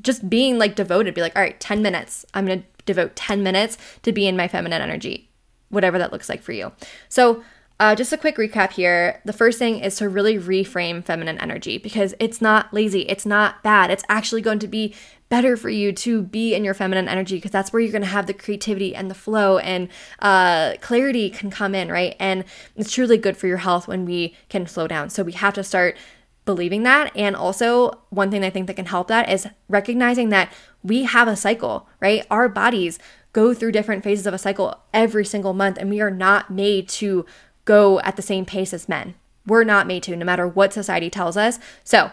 just 0.00 0.28
being 0.28 0.58
like 0.58 0.74
devoted 0.74 1.14
be 1.14 1.22
like 1.22 1.34
all 1.34 1.42
right 1.42 1.58
10 1.60 1.80
minutes 1.80 2.26
i'm 2.34 2.46
gonna 2.46 2.62
devote 2.86 3.16
10 3.16 3.42
minutes 3.42 3.78
to 4.02 4.12
be 4.12 4.26
in 4.26 4.36
my 4.36 4.48
feminine 4.48 4.82
energy, 4.82 5.30
whatever 5.70 5.98
that 5.98 6.12
looks 6.12 6.28
like 6.28 6.42
for 6.42 6.52
you. 6.52 6.72
So, 7.08 7.42
uh, 7.80 7.96
just 7.96 8.12
a 8.12 8.16
quick 8.16 8.36
recap 8.36 8.70
here. 8.70 9.20
The 9.24 9.32
first 9.32 9.58
thing 9.58 9.80
is 9.80 9.96
to 9.96 10.08
really 10.08 10.38
reframe 10.38 11.04
feminine 11.04 11.38
energy 11.38 11.78
because 11.78 12.14
it's 12.20 12.40
not 12.40 12.72
lazy, 12.72 13.00
it's 13.08 13.26
not 13.26 13.62
bad. 13.64 13.90
It's 13.90 14.04
actually 14.08 14.40
going 14.40 14.60
to 14.60 14.68
be 14.68 14.94
better 15.30 15.56
for 15.56 15.70
you 15.70 15.92
to 15.92 16.22
be 16.22 16.54
in 16.54 16.62
your 16.62 16.74
feminine 16.74 17.08
energy 17.08 17.36
because 17.36 17.50
that's 17.50 17.72
where 17.72 17.80
you're 17.80 17.90
going 17.90 18.02
to 18.02 18.08
have 18.08 18.26
the 18.26 18.34
creativity 18.34 18.94
and 18.94 19.10
the 19.10 19.14
flow 19.14 19.58
and 19.58 19.88
uh, 20.20 20.74
clarity 20.80 21.28
can 21.28 21.50
come 21.50 21.74
in, 21.74 21.90
right? 21.90 22.14
And 22.20 22.44
it's 22.76 22.92
truly 22.92 23.16
good 23.16 23.36
for 23.36 23.48
your 23.48 23.56
health 23.56 23.88
when 23.88 24.04
we 24.04 24.36
can 24.48 24.66
slow 24.66 24.86
down. 24.86 25.10
So 25.10 25.24
we 25.24 25.32
have 25.32 25.54
to 25.54 25.64
start 25.64 25.96
believing 26.44 26.82
that. 26.82 27.12
And 27.16 27.36
also, 27.36 28.02
one 28.10 28.30
thing 28.30 28.44
I 28.44 28.50
think 28.50 28.66
that 28.66 28.76
can 28.76 28.86
help 28.86 29.08
that 29.08 29.30
is 29.30 29.46
recognizing 29.68 30.30
that 30.30 30.52
we 30.82 31.04
have 31.04 31.28
a 31.28 31.36
cycle, 31.36 31.88
right? 32.00 32.26
Our 32.30 32.48
bodies 32.48 32.98
go 33.32 33.54
through 33.54 33.72
different 33.72 34.04
phases 34.04 34.26
of 34.26 34.34
a 34.34 34.38
cycle 34.38 34.78
every 34.92 35.24
single 35.24 35.54
month, 35.54 35.78
and 35.78 35.88
we 35.88 36.00
are 36.00 36.10
not 36.10 36.50
made 36.50 36.88
to 36.88 37.24
go 37.64 38.00
at 38.00 38.16
the 38.16 38.22
same 38.22 38.44
pace 38.44 38.74
as 38.74 38.88
men. 38.88 39.14
We're 39.46 39.64
not 39.64 39.86
made 39.86 40.02
to, 40.04 40.16
no 40.16 40.24
matter 40.24 40.46
what 40.46 40.72
society 40.72 41.10
tells 41.10 41.36
us. 41.36 41.58
So, 41.84 42.10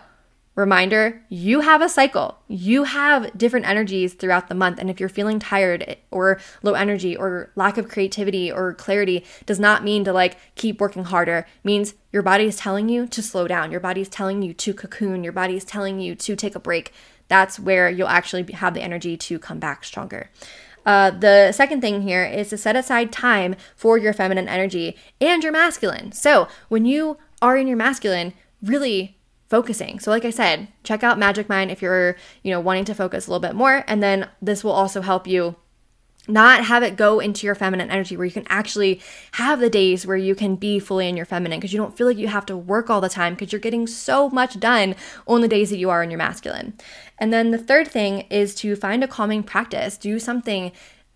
Reminder 0.60 1.22
you 1.30 1.62
have 1.62 1.82
a 1.82 1.88
cycle. 1.88 2.38
You 2.50 2.84
have 2.84 3.38
different 3.38 3.66
energies 3.66 4.14
throughout 4.14 4.50
the 4.50 4.56
month. 4.56 4.78
And 4.78 4.90
if 4.90 5.00
you're 5.00 5.08
feeling 5.08 5.40
tired 5.40 5.96
or 6.12 6.42
low 6.62 6.74
energy 6.74 7.16
or 7.16 7.50
lack 7.56 7.78
of 7.78 7.88
creativity 7.88 8.52
or 8.52 8.74
clarity, 8.74 9.24
does 9.46 9.58
not 9.58 9.86
mean 9.86 10.04
to 10.04 10.12
like 10.12 10.38
keep 10.56 10.82
working 10.82 11.06
harder. 11.06 11.38
It 11.38 11.48
means 11.64 11.94
your 12.12 12.24
body 12.24 12.44
is 12.44 12.58
telling 12.58 12.90
you 12.90 13.08
to 13.08 13.22
slow 13.22 13.48
down. 13.48 13.72
Your 13.72 13.80
body 13.80 14.02
is 14.02 14.10
telling 14.10 14.42
you 14.42 14.54
to 14.56 14.74
cocoon. 14.74 15.24
Your 15.24 15.32
body 15.32 15.56
is 15.56 15.64
telling 15.64 16.02
you 16.02 16.14
to 16.16 16.36
take 16.36 16.56
a 16.56 16.60
break. 16.60 16.92
That's 17.30 17.58
where 17.58 17.90
you'll 17.90 18.10
actually 18.10 18.52
have 18.52 18.74
the 18.74 18.82
energy 18.82 19.16
to 19.16 19.40
come 19.40 19.60
back 19.60 19.86
stronger. 19.86 20.30
Uh, 20.86 21.12
the 21.12 21.54
second 21.54 21.80
thing 21.80 22.02
here 22.02 22.26
is 22.26 22.50
to 22.50 22.58
set 22.58 22.76
aside 22.76 23.14
time 23.14 23.56
for 23.78 23.98
your 23.98 24.12
feminine 24.12 24.50
energy 24.50 24.98
and 25.22 25.42
your 25.42 25.54
masculine. 25.54 26.12
So 26.12 26.50
when 26.68 26.84
you 26.84 27.18
are 27.42 27.56
in 27.56 27.68
your 27.68 27.78
masculine, 27.78 28.34
really 28.62 29.19
focusing. 29.50 30.00
So 30.00 30.12
like 30.12 30.26
I 30.26 30.30
said, 30.30 30.68
check 30.84 31.04
out 31.04 31.20
Magic 31.20 31.50
Mind 31.50 31.72
if 31.72 31.82
you're, 31.82 32.16
you 32.44 32.52
know, 32.52 32.60
wanting 32.60 32.86
to 32.86 32.94
focus 32.94 33.28
a 33.28 33.32
little 33.32 33.42
bit 33.42 33.56
more. 33.56 33.84
And 33.88 34.02
then 34.02 34.30
this 34.42 34.64
will 34.64 34.72
also 34.72 35.02
help 35.02 35.28
you 35.28 35.56
not 36.28 36.66
have 36.66 36.84
it 36.84 36.96
go 36.96 37.20
into 37.20 37.48
your 37.48 37.56
feminine 37.56 37.90
energy 37.90 38.16
where 38.16 38.26
you 38.26 38.32
can 38.32 38.46
actually 38.50 39.02
have 39.34 39.60
the 39.60 39.70
days 39.70 40.06
where 40.06 40.18
you 40.18 40.36
can 40.36 40.56
be 40.56 40.78
fully 40.78 41.10
in 41.10 41.18
your 41.18 41.26
feminine 41.26 41.60
because 41.60 41.74
you 41.74 41.80
don't 41.80 41.98
feel 41.98 42.06
like 42.06 42.18
you 42.18 42.28
have 42.28 42.46
to 42.46 42.56
work 42.56 42.90
all 42.90 43.02
the 43.02 43.10
time 43.10 43.34
because 43.34 43.52
you're 43.52 43.60
getting 43.60 43.88
so 43.88 44.30
much 44.30 44.60
done 44.60 44.96
on 45.28 45.42
the 45.42 45.48
days 45.48 45.72
that 45.72 45.78
you 45.78 45.90
are 45.90 46.04
in 46.04 46.12
your 46.12 46.20
masculine. 46.20 46.74
And 47.18 47.34
then 47.34 47.50
the 47.50 47.58
third 47.58 47.88
thing 47.88 48.22
is 48.30 48.54
to 48.56 48.76
find 48.76 49.04
a 49.04 49.08
calming 49.08 49.42
practice, 49.42 49.98
do 49.98 50.20
something 50.20 50.72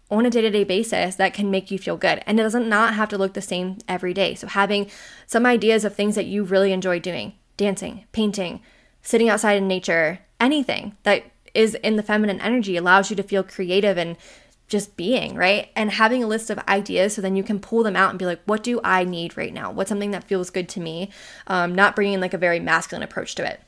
on 0.10 0.26
a 0.26 0.30
day-to-day 0.32 0.64
basis 0.64 1.16
that 1.16 1.34
can 1.34 1.52
make 1.52 1.70
you 1.70 1.78
feel 1.78 1.98
good. 1.98 2.24
And 2.26 2.40
it 2.40 2.44
doesn't 2.44 2.68
not 2.68 2.96
have 2.96 3.10
to 3.10 3.18
look 3.18 3.34
the 3.34 3.42
same 3.42 3.78
every 3.88 4.14
day. 4.14 4.34
So 4.34 4.48
having 4.48 4.90
some 5.28 5.46
ideas 5.46 5.86
of 5.86 5.96
things 5.96 6.16
that 6.16 6.26
you 6.26 6.44
really 6.44 6.74
enjoy 6.74 7.00
doing 7.00 7.34
dancing 7.58 8.06
painting 8.12 8.62
sitting 9.02 9.30
outside 9.30 9.54
in 9.58 9.68
nature 9.68 10.20
anything 10.40 10.96
that 11.04 11.24
is 11.54 11.76
in 11.76 11.96
the 11.96 12.04
feminine 12.04 12.42
energy 12.42 12.78
allows 12.78 13.10
you 13.10 13.16
to 13.16 13.24
feel 13.24 13.44
creative 13.44 13.98
and 13.98 14.18
just 14.68 14.98
being, 14.98 15.36
right? 15.36 15.70
And 15.76 15.92
having 15.92 16.24
a 16.24 16.28
list 16.28 16.50
of 16.50 16.58
ideas 16.68 17.14
so 17.14 17.22
then 17.22 17.36
you 17.36 17.44
can 17.44 17.60
pull 17.60 17.84
them 17.84 17.96
out 17.96 18.10
and 18.10 18.18
be 18.18 18.26
like, 18.26 18.42
what 18.46 18.64
do 18.64 18.80
I 18.84 19.04
need 19.04 19.38
right 19.38 19.54
now? 19.54 19.72
What's 19.72 19.90
something 19.90 20.12
that 20.12 20.24
feels 20.24 20.50
good 20.50 20.68
to 20.70 20.80
me? 20.80 21.10
Um, 21.48 21.76
not 21.76 21.96
bringing 21.96 22.20
like 22.20 22.34
a 22.34 22.40
very 22.40 22.60
masculine 22.60 23.04
approach 23.04 23.36
to 23.36 23.46
it. 23.46 23.62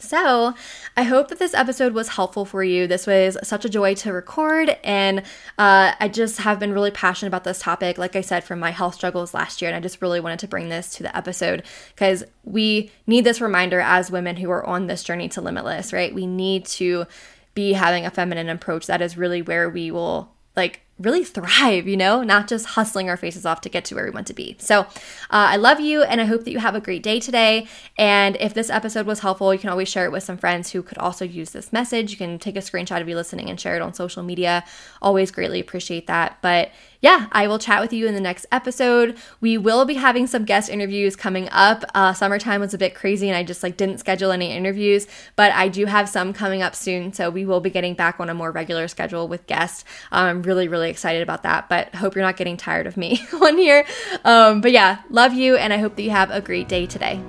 So, 0.00 0.54
I 0.96 1.02
hope 1.02 1.28
that 1.28 1.38
this 1.38 1.52
episode 1.52 1.92
was 1.92 2.08
helpful 2.08 2.44
for 2.46 2.64
you. 2.64 2.86
This 2.86 3.06
was 3.06 3.36
such 3.42 3.64
a 3.64 3.68
joy 3.68 3.94
to 3.96 4.12
record, 4.12 4.76
and 4.82 5.20
uh, 5.58 5.92
I 6.00 6.08
just 6.08 6.38
have 6.38 6.58
been 6.58 6.72
really 6.72 6.90
passionate 6.90 7.28
about 7.28 7.44
this 7.44 7.58
topic, 7.58 7.98
like 7.98 8.16
I 8.16 8.22
said, 8.22 8.42
from 8.42 8.58
my 8.58 8.70
health 8.70 8.94
struggles 8.94 9.34
last 9.34 9.60
year. 9.60 9.70
And 9.70 9.76
I 9.76 9.80
just 9.80 10.00
really 10.00 10.18
wanted 10.18 10.38
to 10.40 10.48
bring 10.48 10.70
this 10.70 10.90
to 10.94 11.02
the 11.02 11.14
episode 11.14 11.64
because 11.94 12.24
we 12.44 12.90
need 13.06 13.24
this 13.24 13.40
reminder 13.40 13.80
as 13.80 14.10
women 14.10 14.36
who 14.36 14.50
are 14.50 14.64
on 14.66 14.86
this 14.86 15.04
journey 15.04 15.28
to 15.30 15.42
limitless, 15.42 15.92
right? 15.92 16.14
We 16.14 16.26
need 16.26 16.64
to 16.66 17.06
be 17.54 17.74
having 17.74 18.06
a 18.06 18.10
feminine 18.10 18.48
approach. 18.48 18.86
That 18.86 19.02
is 19.02 19.18
really 19.18 19.42
where 19.42 19.68
we 19.68 19.90
will 19.90 20.32
like 20.56 20.80
really 21.00 21.24
thrive, 21.24 21.88
you 21.88 21.96
know, 21.96 22.22
not 22.22 22.46
just 22.46 22.66
hustling 22.66 23.08
our 23.08 23.16
faces 23.16 23.46
off 23.46 23.62
to 23.62 23.68
get 23.68 23.84
to 23.86 23.94
where 23.94 24.04
we 24.04 24.10
want 24.10 24.26
to 24.26 24.34
be. 24.34 24.54
So, 24.58 24.80
uh, 24.80 24.86
I 25.30 25.56
love 25.56 25.80
you 25.80 26.02
and 26.02 26.20
I 26.20 26.24
hope 26.24 26.44
that 26.44 26.50
you 26.50 26.58
have 26.58 26.74
a 26.74 26.80
great 26.80 27.02
day 27.02 27.20
today. 27.20 27.66
And 27.96 28.36
if 28.38 28.52
this 28.52 28.68
episode 28.68 29.06
was 29.06 29.20
helpful, 29.20 29.52
you 29.54 29.58
can 29.58 29.70
always 29.70 29.88
share 29.88 30.04
it 30.04 30.12
with 30.12 30.22
some 30.22 30.36
friends 30.36 30.72
who 30.72 30.82
could 30.82 30.98
also 30.98 31.24
use 31.24 31.50
this 31.50 31.72
message. 31.72 32.10
You 32.10 32.18
can 32.18 32.38
take 32.38 32.56
a 32.56 32.60
screenshot 32.60 33.00
of 33.00 33.08
you 33.08 33.16
listening 33.16 33.48
and 33.48 33.58
share 33.58 33.76
it 33.76 33.82
on 33.82 33.94
social 33.94 34.22
media. 34.22 34.62
Always 35.00 35.30
greatly 35.30 35.58
appreciate 35.58 36.06
that. 36.06 36.36
But 36.42 36.70
yeah, 37.00 37.28
I 37.32 37.46
will 37.46 37.58
chat 37.58 37.80
with 37.80 37.92
you 37.92 38.06
in 38.06 38.14
the 38.14 38.20
next 38.20 38.46
episode. 38.52 39.16
We 39.40 39.56
will 39.56 39.84
be 39.84 39.94
having 39.94 40.26
some 40.26 40.44
guest 40.44 40.68
interviews 40.68 41.16
coming 41.16 41.48
up. 41.50 41.84
Uh, 41.94 42.12
summertime 42.12 42.60
was 42.60 42.74
a 42.74 42.78
bit 42.78 42.94
crazy 42.94 43.28
and 43.28 43.36
I 43.36 43.42
just 43.42 43.62
like 43.62 43.76
didn't 43.76 43.98
schedule 43.98 44.32
any 44.32 44.52
interviews, 44.52 45.06
but 45.34 45.52
I 45.52 45.68
do 45.68 45.86
have 45.86 46.08
some 46.08 46.32
coming 46.32 46.60
up 46.60 46.74
soon. 46.74 47.12
So 47.12 47.30
we 47.30 47.46
will 47.46 47.60
be 47.60 47.70
getting 47.70 47.94
back 47.94 48.20
on 48.20 48.28
a 48.28 48.34
more 48.34 48.50
regular 48.50 48.86
schedule 48.86 49.28
with 49.28 49.46
guests. 49.46 49.84
Um, 50.12 50.26
I'm 50.26 50.42
really, 50.42 50.68
really 50.68 50.90
excited 50.90 51.22
about 51.22 51.42
that, 51.44 51.68
but 51.68 51.94
hope 51.94 52.14
you're 52.14 52.24
not 52.24 52.36
getting 52.36 52.58
tired 52.58 52.86
of 52.86 52.96
me 52.96 53.22
on 53.42 53.56
here. 53.56 53.86
Um, 54.24 54.60
but 54.60 54.72
yeah, 54.72 55.00
love 55.08 55.32
you 55.32 55.56
and 55.56 55.72
I 55.72 55.78
hope 55.78 55.96
that 55.96 56.02
you 56.02 56.10
have 56.10 56.30
a 56.30 56.40
great 56.40 56.68
day 56.68 56.86
today. 56.86 57.20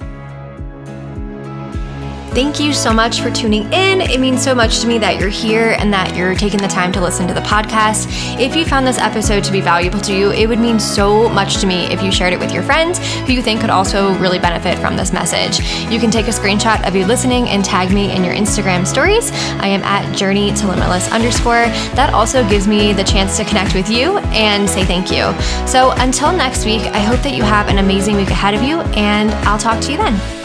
Thank 2.33 2.61
you 2.61 2.71
so 2.73 2.93
much 2.93 3.19
for 3.19 3.29
tuning 3.29 3.63
in. 3.73 3.99
It 3.99 4.21
means 4.21 4.41
so 4.41 4.55
much 4.55 4.79
to 4.79 4.87
me 4.87 4.97
that 4.99 5.19
you're 5.19 5.27
here 5.27 5.75
and 5.77 5.91
that 5.91 6.15
you're 6.15 6.33
taking 6.33 6.61
the 6.61 6.67
time 6.69 6.93
to 6.93 7.01
listen 7.01 7.27
to 7.27 7.33
the 7.33 7.41
podcast. 7.41 8.07
If 8.39 8.55
you 8.55 8.63
found 8.63 8.87
this 8.87 8.97
episode 8.97 9.43
to 9.43 9.51
be 9.51 9.59
valuable 9.59 9.99
to 9.99 10.15
you, 10.15 10.31
it 10.31 10.47
would 10.47 10.57
mean 10.57 10.79
so 10.79 11.27
much 11.27 11.57
to 11.57 11.67
me 11.67 11.87
if 11.87 12.01
you 12.01 12.09
shared 12.09 12.31
it 12.31 12.39
with 12.39 12.53
your 12.53 12.63
friends 12.63 12.99
who 13.27 13.33
you 13.33 13.41
think 13.41 13.59
could 13.59 13.69
also 13.69 14.17
really 14.17 14.39
benefit 14.39 14.79
from 14.79 14.95
this 14.95 15.11
message. 15.11 15.59
You 15.91 15.99
can 15.99 16.09
take 16.09 16.27
a 16.27 16.31
screenshot 16.31 16.87
of 16.87 16.95
you 16.95 17.05
listening 17.05 17.49
and 17.49 17.65
tag 17.65 17.91
me 17.91 18.15
in 18.15 18.23
your 18.23 18.33
Instagram 18.33 18.87
stories. 18.87 19.29
I 19.59 19.67
am 19.67 19.83
at 19.83 20.15
journey 20.15 20.53
to 20.53 20.67
limitless 20.67 21.11
underscore. 21.11 21.65
That 21.95 22.13
also 22.13 22.47
gives 22.47 22.65
me 22.65 22.93
the 22.93 23.03
chance 23.03 23.35
to 23.37 23.43
connect 23.43 23.75
with 23.75 23.89
you 23.89 24.19
and 24.29 24.69
say 24.69 24.85
thank 24.85 25.11
you. 25.11 25.33
So 25.67 25.91
until 25.97 26.31
next 26.31 26.63
week, 26.63 26.83
I 26.83 26.99
hope 26.99 27.19
that 27.23 27.33
you 27.33 27.43
have 27.43 27.67
an 27.67 27.79
amazing 27.79 28.15
week 28.15 28.29
ahead 28.29 28.53
of 28.53 28.63
you, 28.63 28.79
and 28.95 29.31
I'll 29.45 29.59
talk 29.59 29.81
to 29.81 29.91
you 29.91 29.97
then. 29.97 30.40